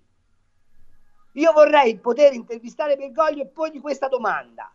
Io 1.36 1.52
vorrei 1.52 1.98
poter 1.98 2.32
intervistare 2.32 2.96
Bergoglio 2.96 3.42
e 3.42 3.46
porgli 3.46 3.80
questa 3.80 4.08
domanda. 4.08 4.72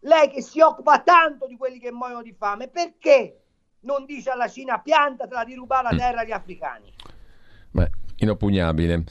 Lei 0.00 0.28
che 0.28 0.42
si 0.42 0.60
occupa 0.60 1.00
tanto 1.00 1.46
di 1.46 1.56
quelli 1.56 1.78
che 1.78 1.90
muoiono 1.90 2.22
di 2.22 2.34
fame, 2.36 2.68
perché 2.68 3.40
non 3.80 4.04
dice 4.04 4.30
alla 4.30 4.48
Cina 4.48 4.78
piantatela 4.78 5.44
di 5.44 5.54
rubare 5.54 5.88
la 5.90 5.96
terra 5.96 6.20
agli 6.20 6.32
africani. 6.32 6.92
Beh, 7.70 7.90
inoppugnabile. 8.16 9.04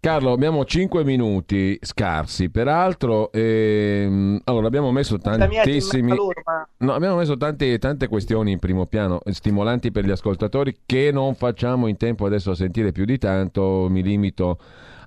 Carlo, 0.00 0.32
abbiamo 0.32 0.64
5 0.64 1.04
minuti 1.04 1.76
scarsi, 1.82 2.50
peraltro 2.50 3.32
ehm, 3.32 4.40
allora, 4.44 4.68
abbiamo 4.68 4.92
messo 4.92 5.18
tantissimi 5.18 6.14
loro, 6.14 6.40
ma... 6.44 6.68
no, 6.78 6.94
abbiamo 6.94 7.16
messo 7.16 7.36
tante, 7.36 7.78
tante, 7.78 8.06
questioni 8.06 8.52
in 8.52 8.60
primo 8.60 8.86
piano, 8.86 9.20
stimolanti 9.24 9.90
per 9.90 10.04
gli 10.04 10.10
ascoltatori 10.10 10.82
che 10.86 11.10
non 11.12 11.34
facciamo 11.34 11.88
in 11.88 11.96
tempo 11.96 12.26
adesso 12.26 12.52
a 12.52 12.54
sentire 12.54 12.92
più 12.92 13.04
di 13.04 13.18
tanto, 13.18 13.88
mi 13.90 14.02
limito 14.02 14.58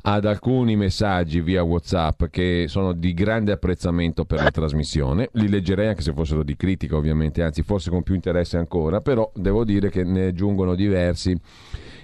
ad 0.04 0.26
alcuni 0.26 0.76
messaggi 0.76 1.41
via 1.41 1.64
WhatsApp 1.64 2.26
che 2.26 2.66
sono 2.68 2.93
di 2.93 3.14
grande 3.14 3.52
apprezzamento 3.52 4.26
per 4.26 4.41
la 4.41 4.52
trasmissione, 4.52 5.30
li 5.34 5.47
leggerei 5.47 5.89
anche 5.89 6.02
se 6.02 6.14
fossero 6.14 6.43
di 6.43 6.56
critica 6.56 6.95
ovviamente, 6.95 7.43
anzi 7.43 7.62
forse 7.62 7.89
con 7.89 8.02
più 8.04 8.16
interesse 8.16 8.58
ancora, 8.58 9.02
però 9.02 9.32
devo 9.36 9.64
dire 9.64 9.89
che 9.89 10.04
ne 10.04 10.28
aggiungono 10.28 10.76
diversi 10.76 11.39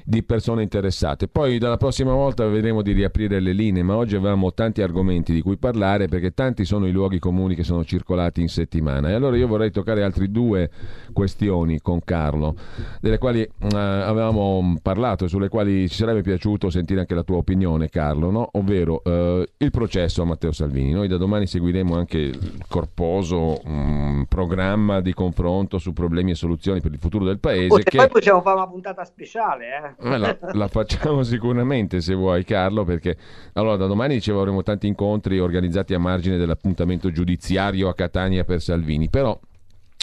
di 0.10 0.24
persone 0.24 0.62
interessate. 0.62 1.28
Poi 1.28 1.58
dalla 1.58 1.76
prossima 1.76 2.14
volta 2.14 2.48
vedremo 2.48 2.82
di 2.82 2.94
riaprire 2.94 3.42
le 3.42 3.52
linee, 3.52 3.84
ma 3.84 3.98
oggi 3.98 4.16
avevamo 4.16 4.54
tanti 4.54 4.82
argomenti 4.82 5.34
di 5.34 5.42
cui 5.42 5.58
parlare 5.58 6.08
perché 6.08 6.34
tanti 6.34 6.64
sono 6.64 6.88
i 6.88 6.92
luoghi 6.92 7.20
comuni 7.20 7.56
che 7.56 7.66
sono 7.66 7.84
circolati 7.84 8.40
in 8.40 8.48
settimana. 8.48 9.10
E 9.10 9.14
allora 9.16 9.36
io 9.36 9.48
vorrei 9.48 9.70
toccare 9.70 10.04
altre 10.04 10.32
due 10.32 10.70
questioni 11.12 11.82
con 11.82 12.00
Carlo, 12.06 12.56
delle 13.02 13.18
quali 13.18 13.42
eh, 13.42 13.78
avevamo 13.78 14.78
parlato 14.82 15.26
e 15.26 15.28
sulle 15.28 15.50
quali 15.50 15.90
ci 15.90 15.96
sarebbe 15.98 16.22
piaciuto 16.22 16.70
sentire 16.70 17.02
anche 17.02 17.14
la 17.14 17.24
tua 17.24 17.38
opinione, 17.38 17.90
Carlo, 17.90 18.32
no? 18.32 18.48
ovvero 18.54 19.02
eh, 19.04 19.46
il 19.58 19.72
processo 19.72 20.22
a 20.22 20.26
Matteo 20.26 20.54
Salvini. 20.54 20.94
Noi 20.94 21.10
da 21.10 21.18
domani 21.18 21.48
seguiremo 21.48 21.98
anche 21.98 22.18
il 22.18 22.64
corposo 22.70 23.60
mh, 23.62 23.72
mm, 23.72 24.22
programma 24.30 25.02
di 25.02 25.14
confronto 25.14 25.80
su 25.80 25.92
problemi 25.92 26.32
e 26.32 26.36
soluzioni 26.36 26.80
per 26.80 26.94
il 26.94 27.00
futuro 27.00 27.26
del 27.26 27.40
paese. 27.40 27.74
Oh, 27.74 27.78
che... 27.80 27.98
Poi 27.98 28.08
possiamo 28.08 28.40
fare 28.42 28.56
una 28.56 28.70
puntata 28.70 29.04
speciale. 29.04 29.66
Eh? 29.66 29.96
La, 30.00 30.38
la, 30.54 30.68
facciamo 30.68 31.24
sicuramente 31.24 32.02
se 32.02 32.14
vuoi 32.14 32.44
Carlo, 32.44 32.84
perché 32.84 33.18
allora 33.54 33.78
da 33.78 33.88
domani 33.88 34.14
dicevo 34.14 34.40
avremo 34.40 34.62
tanti 34.62 34.86
incontri 34.86 35.40
organizzati 35.40 35.96
a 35.96 36.00
margine 36.00 36.38
dell'appuntamento 36.38 37.12
giudiziario 37.12 37.90
a 37.90 37.96
Catania 37.96 38.44
per 38.44 38.62
Salvini, 38.62 39.10
però 39.10 39.38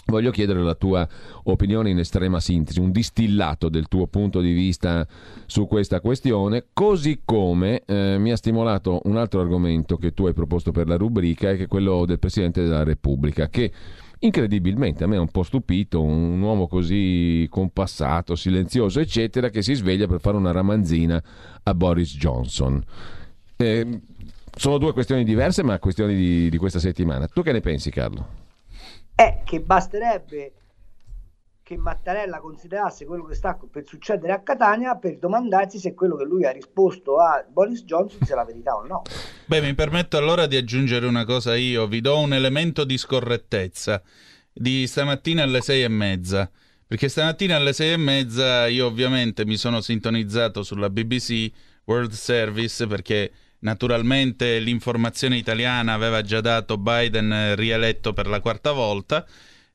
Voglio 0.07 0.31
chiedere 0.31 0.61
la 0.61 0.75
tua 0.75 1.09
opinione 1.45 1.89
in 1.89 1.99
estrema 1.99 2.39
sintesi, 2.39 2.79
un 2.79 2.91
distillato 2.91 3.71
del 3.71 3.89
tuo 3.89 4.07
punto 4.07 4.41
di 4.41 4.53
vista 4.53 5.07
su 5.47 5.67
questa 5.67 6.01
questione, 6.01 6.67
così 6.75 7.23
come 7.25 7.85
eh, 7.87 8.19
mi 8.19 8.31
ha 8.31 8.37
stimolato 8.37 9.01
un 9.05 9.17
altro 9.17 9.41
argomento 9.41 9.97
che 9.97 10.13
tu 10.13 10.27
hai 10.27 10.35
proposto 10.35 10.73
per 10.73 10.89
la 10.89 10.97
rubrica, 10.97 11.55
che 11.55 11.65
è 11.65 11.69
quello 11.69 12.05
del 12.05 12.19
Presidente 12.19 12.63
della 12.63 12.83
Repubblica, 12.83 13.49
che 13.49 13.73
incredibilmente 14.25 15.05
a 15.05 15.07
me 15.07 15.17
ha 15.17 15.21
un 15.21 15.31
po' 15.31 15.43
stupito, 15.43 16.03
un 16.03 16.41
uomo 16.41 16.67
così 16.67 17.47
compassato, 17.51 18.35
silenzioso, 18.35 19.01
eccetera, 19.01 19.51
che 19.51 19.63
si 19.63 19.75
sveglia 19.75 20.07
per 20.07 20.21
fare 20.21 20.37
una 20.37 20.53
ramanzina 20.53 21.23
a 21.63 21.75
Boris 21.75 22.17
Johnson. 22.17 22.83
Eh, 23.57 24.01
sono 24.57 24.79
due 24.79 24.93
questioni 24.93 25.25
diverse, 25.25 25.63
ma 25.63 25.79
questioni 25.79 26.15
di, 26.15 26.49
di 26.49 26.57
questa 26.57 26.79
settimana. 26.79 27.27
Tu 27.27 27.43
che 27.43 27.53
ne 27.53 27.61
pensi, 27.61 27.91
Carlo? 27.91 28.43
È 29.15 29.43
che 29.45 29.61
basterebbe 29.61 30.53
che 31.65 31.79
Mattarella 31.79 32.41
considerasse 32.41 33.07
quello 33.07 33.25
che 33.25 33.35
sta 33.35 33.59
per 33.71 33.85
succedere 33.87 34.35
a 34.35 34.43
Catania 34.43 34.97
per 34.97 35.17
domandarsi 35.17 35.79
se 35.79 35.95
quello 35.95 36.15
che 36.15 36.25
lui 36.25 36.45
ha 36.45 36.51
risposto 36.51 37.17
a 37.17 37.43
Boris 37.49 37.85
Johnson 37.85 38.21
sia 38.23 38.35
la 38.35 38.45
verità 38.45 38.77
o 38.77 38.85
no. 38.85 39.03
Beh, 39.47 39.63
mi 39.63 39.75
permetto 39.75 40.19
allora 40.19 40.47
di 40.47 40.57
aggiungere 40.57 41.07
una 41.07 41.25
cosa 41.25 41.57
io, 41.57 41.87
vi 41.87 42.03
do 42.03 42.19
un 42.19 42.35
elemento 42.35 42.85
di 42.85 42.99
scorrettezza 42.99 44.03
di 44.53 44.87
stamattina 44.87 45.43
alle 45.43 45.63
sei 45.63 45.83
e 45.83 45.89
mezza. 45.89 46.51
Perché 46.87 47.09
stamattina 47.09 47.57
alle 47.57 47.73
sei 47.73 47.93
e 47.93 47.97
mezza 47.97 48.67
io 48.67 48.85
ovviamente 48.85 49.47
mi 49.47 49.57
sono 49.57 49.81
sintonizzato 49.81 50.63
sulla 50.63 50.91
BBC 50.91 51.51
World 51.87 52.13
Service 52.13 52.87
perché 52.87 53.33
naturalmente 53.61 54.59
l'informazione 54.59 55.39
italiana 55.39 55.95
aveva 55.95 56.21
già 56.21 56.43
dato 56.43 56.77
Biden 56.77 57.57
rieletto 57.57 58.13
per 58.13 58.27
la 58.27 58.41
quarta 58.41 58.73
volta 58.73 59.27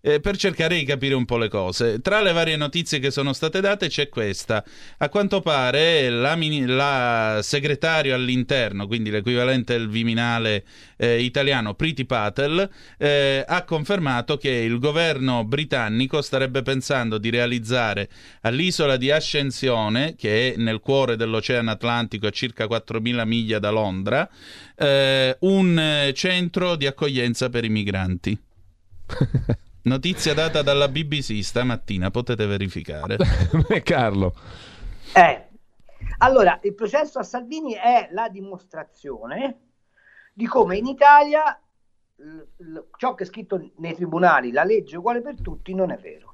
eh, 0.01 0.19
per 0.19 0.37
cercare 0.37 0.77
di 0.77 0.85
capire 0.85 1.13
un 1.13 1.25
po' 1.25 1.37
le 1.37 1.49
cose. 1.49 1.99
Tra 2.01 2.21
le 2.21 2.31
varie 2.31 2.55
notizie 2.55 2.99
che 2.99 3.11
sono 3.11 3.33
state 3.33 3.61
date 3.61 3.87
c'è 3.87 4.09
questa. 4.09 4.63
A 4.97 5.09
quanto 5.09 5.41
pare 5.41 6.09
la, 6.09 6.37
la 6.65 7.39
segretario 7.41 8.15
all'interno, 8.15 8.87
quindi 8.87 9.09
l'equivalente 9.09 9.77
del 9.77 9.89
Viminale 9.89 10.63
eh, 10.97 11.21
italiano, 11.21 11.73
Priti 11.73 12.05
Patel, 12.05 12.69
eh, 12.97 13.43
ha 13.45 13.63
confermato 13.63 14.37
che 14.37 14.49
il 14.49 14.79
governo 14.79 15.43
britannico 15.43 16.21
starebbe 16.21 16.61
pensando 16.61 17.17
di 17.17 17.29
realizzare 17.29 18.09
all'isola 18.41 18.95
di 18.95 19.11
Ascensione, 19.11 20.15
che 20.15 20.53
è 20.53 20.57
nel 20.57 20.79
cuore 20.79 21.15
dell'Oceano 21.15 21.71
Atlantico 21.71 22.27
a 22.27 22.31
circa 22.31 22.65
4.000 22.65 23.25
miglia 23.25 23.59
da 23.59 23.69
Londra, 23.69 24.29
eh, 24.75 25.35
un 25.41 25.77
eh, 25.77 26.13
centro 26.13 26.75
di 26.75 26.85
accoglienza 26.85 27.49
per 27.49 27.65
i 27.65 27.69
migranti. 27.69 28.39
Notizia 29.81 30.33
data 30.33 30.61
dalla 30.61 30.89
BBC 30.89 31.41
stamattina, 31.41 32.11
potete 32.11 32.45
verificare. 32.45 33.17
Carlo. 33.83 34.35
Eh, 35.15 35.47
allora, 36.19 36.59
il 36.63 36.73
processo 36.73 37.19
a 37.19 37.23
Salvini 37.23 37.73
è 37.73 38.09
la 38.11 38.29
dimostrazione 38.29 39.59
di 40.33 40.45
come 40.45 40.77
in 40.77 40.85
Italia 40.85 41.59
l- 42.15 42.41
l- 42.57 42.79
ciò 42.97 43.15
che 43.15 43.23
è 43.23 43.25
scritto 43.25 43.71
nei 43.77 43.95
tribunali, 43.95 44.51
la 44.51 44.63
legge 44.63 44.97
uguale 44.97 45.21
per 45.21 45.41
tutti, 45.41 45.73
non 45.73 45.91
è 45.91 45.97
vero. 45.97 46.33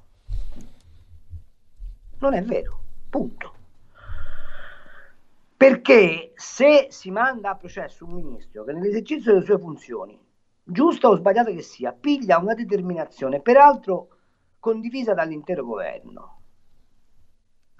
Non 2.18 2.34
è 2.34 2.42
vero, 2.42 2.80
punto. 3.08 3.54
Perché 5.56 6.32
se 6.34 6.88
si 6.90 7.10
manda 7.10 7.50
a 7.50 7.56
processo 7.56 8.04
un 8.04 8.12
ministro 8.12 8.64
che 8.64 8.72
nell'esercizio 8.72 9.32
delle 9.32 9.44
sue 9.44 9.58
funzioni 9.58 10.18
giusta 10.68 11.08
o 11.08 11.14
sbagliata 11.14 11.52
che 11.52 11.62
sia, 11.62 11.92
piglia 11.92 12.38
una 12.38 12.54
determinazione, 12.54 13.40
peraltro 13.40 14.08
condivisa 14.58 15.14
dall'intero 15.14 15.64
governo, 15.64 16.40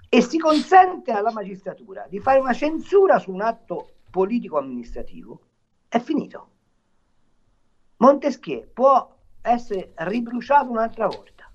e 0.07 0.21
si 0.21 0.37
consente 0.37 1.11
alla 1.11 1.33
magistratura 1.33 2.07
di 2.07 2.19
fare 2.19 2.39
una 2.39 2.53
censura 2.53 3.19
su 3.19 3.31
un 3.31 3.41
atto 3.41 3.95
politico-amministrativo, 4.09 5.41
è 5.89 5.99
finito. 5.99 6.51
Montesquieu 7.97 8.69
può 8.71 9.15
essere 9.41 9.91
ribruciato 9.95 10.69
un'altra 10.69 11.07
volta. 11.07 11.51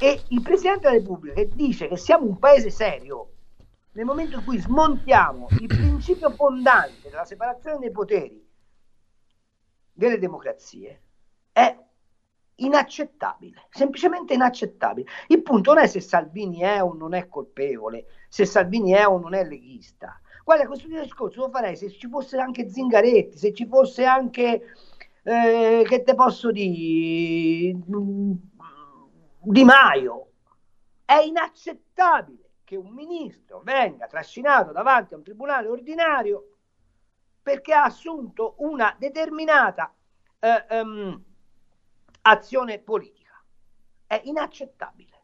E 0.00 0.22
il 0.28 0.42
Presidente 0.42 0.80
della 0.82 1.00
Repubblica 1.00 1.34
che 1.34 1.48
dice 1.54 1.88
che 1.88 1.96
siamo 1.96 2.26
un 2.26 2.38
paese 2.38 2.68
serio, 2.68 3.32
nel 3.92 4.04
momento 4.04 4.38
in 4.38 4.44
cui 4.44 4.58
smontiamo 4.58 5.48
il 5.60 5.66
principio 5.66 6.30
fondante 6.30 7.08
della 7.08 7.24
separazione 7.24 7.78
dei 7.78 7.90
poteri 7.90 8.47
delle 9.98 10.18
democrazie 10.20 11.02
è 11.50 11.76
inaccettabile, 12.56 13.66
semplicemente 13.70 14.32
inaccettabile. 14.32 15.10
Il 15.26 15.42
punto 15.42 15.74
non 15.74 15.82
è 15.82 15.88
se 15.88 16.00
Salvini 16.00 16.60
è 16.60 16.80
o 16.80 16.94
non 16.94 17.14
è 17.14 17.26
colpevole, 17.26 18.06
se 18.28 18.44
Salvini 18.46 18.92
è 18.92 19.08
o 19.08 19.18
non 19.18 19.34
è 19.34 19.44
leghista. 19.44 20.20
Guarda, 20.44 20.68
questo 20.68 20.86
discorso 20.86 21.40
lo 21.40 21.50
farei 21.50 21.74
se 21.74 21.90
ci 21.90 22.08
fosse 22.08 22.38
anche 22.38 22.70
Zingaretti, 22.70 23.36
se 23.36 23.52
ci 23.52 23.66
fosse 23.66 24.04
anche, 24.04 24.62
eh, 25.24 25.84
che 25.84 26.02
te 26.04 26.14
posso 26.14 26.52
dire, 26.52 27.76
Di 29.40 29.64
Maio. 29.64 30.26
È 31.04 31.18
inaccettabile 31.18 32.50
che 32.62 32.76
un 32.76 32.92
ministro 32.92 33.62
venga 33.64 34.06
trascinato 34.06 34.70
davanti 34.70 35.14
a 35.14 35.16
un 35.16 35.24
tribunale 35.24 35.66
ordinario 35.68 36.57
perché 37.48 37.72
ha 37.72 37.84
assunto 37.84 38.56
una 38.58 38.94
determinata 38.98 39.90
eh, 40.38 40.82
um, 40.82 41.18
azione 42.20 42.78
politica. 42.78 43.42
È 44.06 44.20
inaccettabile 44.24 45.22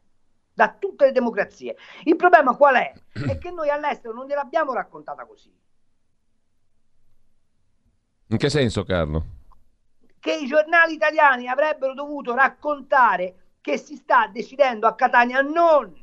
da 0.51 0.73
tutte 0.73 1.05
le 1.05 1.11
democrazie. 1.11 1.77
Il 2.05 2.15
problema 2.15 2.55
qual 2.55 2.77
è? 2.77 2.93
È 3.13 3.37
che 3.37 3.51
noi 3.51 3.69
all'estero 3.69 4.15
non 4.15 4.25
gliel'abbiamo 4.25 4.73
raccontata 4.73 5.23
così. 5.25 5.55
In 8.29 8.37
che 8.37 8.49
senso, 8.49 8.83
Carlo? 8.83 9.23
Che 10.19 10.33
i 10.33 10.47
giornali 10.47 10.95
italiani 10.95 11.47
avrebbero 11.47 11.93
dovuto 11.93 12.33
raccontare 12.33 13.57
che 13.61 13.77
si 13.77 13.95
sta 13.97 14.25
decidendo 14.33 14.87
a 14.87 14.95
Catania 14.95 15.41
non 15.41 15.93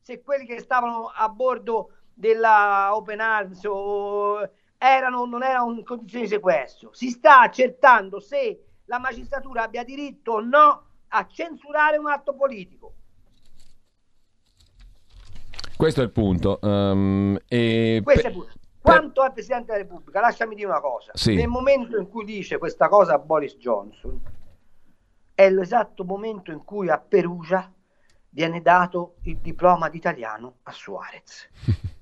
se 0.00 0.22
quelli 0.22 0.46
che 0.46 0.60
stavano 0.60 1.10
a 1.12 1.28
bordo 1.28 1.90
della 2.14 2.94
Open 2.94 3.18
Arms 3.18 3.64
o 3.64 4.48
erano 4.84 5.24
non 5.24 5.42
erano 5.42 5.72
in 5.72 5.84
condizioni 5.84 6.24
di 6.24 6.30
sequestro. 6.30 6.92
Si 6.92 7.10
sta 7.10 7.40
accertando 7.40 8.20
se 8.20 8.64
la 8.86 8.98
magistratura 8.98 9.62
abbia 9.62 9.84
diritto 9.84 10.32
o 10.32 10.40
no 10.40 10.86
a 11.08 11.26
censurare 11.26 11.96
un 11.96 12.08
atto 12.08 12.34
politico. 12.34 12.94
Questo 15.76 16.00
è 16.00 16.04
il 16.04 16.10
punto. 16.10 16.58
Um, 16.62 17.38
e 17.48 18.00
Questo 18.02 18.26
è 18.26 18.30
il 18.30 18.36
punto. 18.36 18.52
Quanto 18.80 19.22
al 19.22 19.32
Presidente 19.32 19.72
della 19.72 19.78
Repubblica, 19.78 20.20
lasciami 20.20 20.54
dire 20.54 20.68
una 20.68 20.80
cosa. 20.80 21.12
Sì. 21.14 21.34
Nel 21.34 21.48
momento 21.48 21.96
in 21.98 22.08
cui 22.08 22.24
dice 22.24 22.58
questa 22.58 22.88
cosa 22.88 23.14
a 23.14 23.18
Boris 23.18 23.56
Johnson, 23.56 24.20
è 25.34 25.50
l'esatto 25.50 26.04
momento 26.04 26.52
in 26.52 26.62
cui 26.64 26.90
a 26.90 26.98
Perugia 26.98 27.72
viene 28.28 28.60
dato 28.60 29.16
il 29.22 29.38
diploma 29.38 29.88
d'italiano 29.88 30.58
a 30.64 30.72
Suarez. 30.72 31.48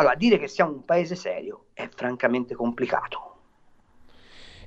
Allora, 0.00 0.14
dire 0.14 0.38
che 0.38 0.46
siamo 0.46 0.70
un 0.70 0.84
paese 0.84 1.16
serio 1.16 1.66
è 1.74 1.88
francamente 1.92 2.54
complicato. 2.54 3.26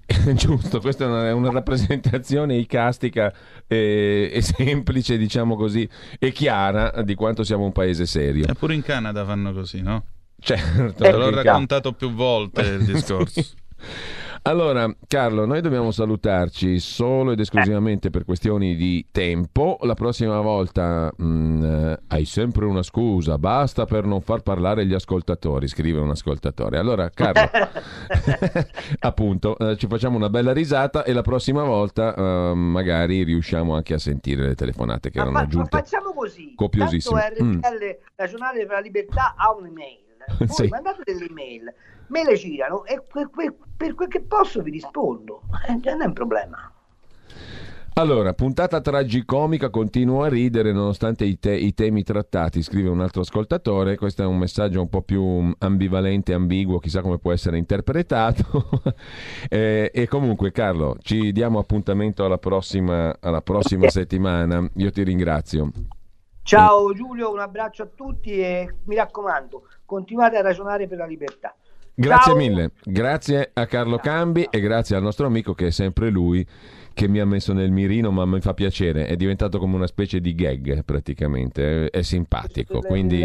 Giusto, 0.35 0.81
questa 0.81 1.05
è 1.05 1.07
una, 1.07 1.33
una 1.33 1.51
rappresentazione 1.51 2.57
icastica 2.57 3.33
e, 3.65 4.29
e, 4.33 4.41
semplice, 4.41 5.17
diciamo 5.17 5.55
così, 5.55 5.87
e 6.19 6.33
chiara 6.33 7.01
di 7.03 7.15
quanto 7.15 7.45
siamo 7.45 7.63
un 7.63 7.71
paese 7.71 8.05
serio. 8.05 8.45
Eppure 8.45 8.73
in 8.73 8.81
Canada 8.81 9.23
fanno 9.23 9.53
così, 9.53 9.81
no? 9.81 10.03
Certo. 10.37 11.01
Te 11.01 11.11
l'ho 11.13 11.29
raccontato 11.29 11.93
più 11.93 12.11
volte 12.11 12.61
il 12.63 12.83
discorso. 12.91 13.41
Allora, 14.43 14.91
Carlo, 15.07 15.45
noi 15.45 15.61
dobbiamo 15.61 15.91
salutarci 15.91 16.79
solo 16.79 17.33
ed 17.33 17.39
esclusivamente 17.39 18.09
per 18.09 18.25
questioni 18.25 18.75
di 18.75 19.05
tempo. 19.11 19.77
La 19.83 19.93
prossima 19.93 20.41
volta 20.41 21.13
mh, 21.15 21.23
mm, 21.23 21.63
eh, 21.63 21.99
hai 22.07 22.25
sempre 22.25 22.65
una 22.65 22.81
scusa, 22.81 23.37
basta 23.37 23.85
per 23.85 24.05
non 24.05 24.21
far 24.21 24.41
parlare 24.41 24.87
gli 24.87 24.95
ascoltatori, 24.95 25.67
scrive 25.67 25.99
un 25.99 26.09
ascoltatore. 26.09 26.79
Allora, 26.79 27.11
Carlo, 27.11 27.51
appunto, 29.01 29.55
eh, 29.59 29.77
ci 29.77 29.85
facciamo 29.85 30.17
una 30.17 30.29
bella 30.29 30.53
risata 30.53 31.03
e 31.03 31.13
la 31.13 31.21
prossima 31.21 31.63
volta 31.63 32.15
eh, 32.15 32.53
magari 32.55 33.21
riusciamo 33.21 33.75
anche 33.75 33.93
a 33.93 33.99
sentire 33.99 34.47
le 34.47 34.55
telefonate 34.55 35.11
che 35.11 35.19
ma 35.19 35.25
erano 35.25 35.37
fa- 35.37 35.45
giunte. 35.45 35.69
Ma 35.71 35.83
facciamo 35.83 36.13
così. 36.13 36.53
Copiosissime. 36.55 37.19
Tanto 37.19 37.43
RTL, 37.43 37.43
mm. 37.43 38.13
Regionale 38.15 38.65
per 38.65 38.75
la 38.75 38.79
Libertà, 38.79 39.35
ha 39.37 39.53
un'email. 39.53 39.99
Voi 40.39 40.47
sì. 40.47 40.67
mandate 40.67 41.01
delle 41.05 41.25
email 41.25 41.73
me 42.11 42.23
le 42.23 42.35
girano 42.35 42.85
e 42.85 43.01
que, 43.09 43.27
que, 43.29 43.55
per 43.75 43.95
quel 43.95 44.09
che 44.09 44.21
posso 44.21 44.61
vi 44.61 44.71
rispondo. 44.71 45.41
Eh, 45.67 45.79
non 45.83 46.01
è 46.01 46.05
un 46.05 46.13
problema. 46.13 46.71
Allora, 47.95 48.33
puntata 48.33 48.79
tragicomica, 48.79 49.69
continuo 49.69 50.23
a 50.23 50.29
ridere 50.29 50.71
nonostante 50.71 51.25
i, 51.25 51.37
te- 51.39 51.57
i, 51.57 51.73
temi 51.73 52.03
trattati, 52.03 52.61
scrive 52.61 52.87
un 52.87 53.01
altro 53.01 53.21
ascoltatore, 53.21 53.97
questo 53.97 54.23
è 54.23 54.25
un 54.25 54.37
messaggio 54.37 54.79
un 54.79 54.87
po' 54.87 55.01
più 55.01 55.53
ambivalente, 55.57 56.33
ambiguo, 56.33 56.79
chissà 56.79 57.01
come 57.01 57.19
può 57.19 57.33
essere 57.33 57.57
interpretato. 57.57 58.69
eh, 59.49 59.91
e 59.93 60.07
comunque 60.07 60.53
Carlo, 60.53 60.95
ci 61.01 61.33
diamo 61.33 61.59
appuntamento 61.59 62.23
alla 62.23 62.37
prossima, 62.37 63.13
alla 63.19 63.41
prossima 63.41 63.89
settimana, 63.89 64.65
io 64.75 64.89
ti 64.89 65.03
ringrazio. 65.03 65.71
Ciao 66.43 66.93
Giulio, 66.93 67.29
un 67.29 67.39
abbraccio 67.39 67.83
a 67.83 67.89
tutti 67.93 68.39
e 68.39 68.73
mi 68.85 68.95
raccomando, 68.95 69.67
continuate 69.85 70.37
a 70.37 70.41
ragionare 70.41 70.87
per 70.87 70.97
la 70.97 71.05
libertà. 71.05 71.53
Grazie 72.01 72.31
Ciao. 72.31 72.35
mille, 72.35 72.71
grazie 72.83 73.51
a 73.53 73.67
Carlo 73.67 73.99
Cambi 73.99 74.47
e 74.49 74.59
grazie 74.59 74.95
al 74.95 75.03
nostro 75.03 75.27
amico 75.27 75.53
che 75.53 75.67
è 75.67 75.69
sempre 75.69 76.09
lui 76.09 76.43
che 76.93 77.07
mi 77.07 77.19
ha 77.19 77.25
messo 77.25 77.53
nel 77.53 77.69
mirino, 77.69 78.09
ma 78.09 78.25
mi 78.25 78.41
fa 78.41 78.55
piacere, 78.55 79.05
è 79.05 79.15
diventato 79.15 79.59
come 79.59 79.75
una 79.75 79.85
specie 79.85 80.19
di 80.19 80.33
gag 80.33 80.83
praticamente, 80.83 81.91
è, 81.91 82.01
simpatico, 82.01 82.79
quindi 82.79 83.23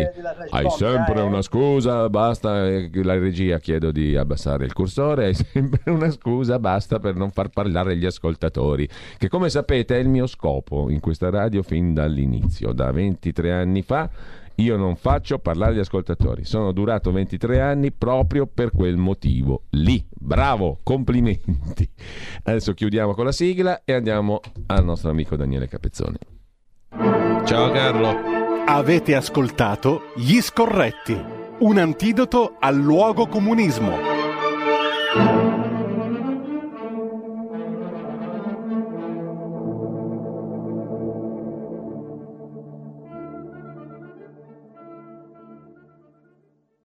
hai 0.50 0.70
sempre 0.70 1.22
una 1.22 1.40
scusa, 1.40 2.08
basta, 2.10 2.68
eh, 2.68 2.90
la 3.02 3.18
regia 3.18 3.58
chiedo 3.58 3.90
di 3.90 4.14
abbassare 4.14 4.66
il 4.66 4.74
cursore, 4.74 5.24
hai 5.24 5.34
sempre 5.52 5.90
una 5.90 6.10
scusa, 6.10 6.58
basta 6.58 6.98
per 6.98 7.14
non 7.14 7.30
far 7.30 7.48
parlare 7.48 7.96
gli 7.96 8.04
ascoltatori, 8.04 8.86
che 9.16 9.28
come 9.28 9.48
sapete 9.48 9.96
è 9.96 10.00
il 10.00 10.08
mio 10.08 10.26
scopo 10.26 10.90
in 10.90 11.00
questa 11.00 11.30
radio 11.30 11.62
fin 11.62 11.94
dall'inizio, 11.94 12.72
da 12.72 12.92
23 12.92 13.52
anni 13.52 13.80
fa 13.80 14.10
io 14.56 14.76
non 14.76 14.96
faccio 14.96 15.38
parlare 15.38 15.74
gli 15.74 15.80
ascoltatori. 15.80 16.44
Sono 16.44 16.72
durato 16.72 17.10
23 17.12 17.60
anni 17.60 17.92
proprio 17.92 18.46
per 18.46 18.70
quel 18.70 18.96
motivo 18.96 19.64
lì. 19.70 20.04
Bravo, 20.10 20.78
complimenti. 20.82 21.88
Adesso 22.44 22.72
chiudiamo 22.72 23.14
con 23.14 23.24
la 23.24 23.32
sigla 23.32 23.82
e 23.84 23.92
andiamo 23.92 24.40
al 24.66 24.84
nostro 24.84 25.10
amico 25.10 25.36
Daniele 25.36 25.68
Capezzone. 25.68 26.18
Ciao 27.44 27.70
Carlo. 27.70 28.34
Avete 28.66 29.14
ascoltato 29.14 30.12
Gli 30.16 30.40
Scorretti, 30.40 31.16
un 31.60 31.78
antidoto 31.78 32.56
al 32.58 32.76
luogo 32.76 33.26
comunismo. 33.28 33.96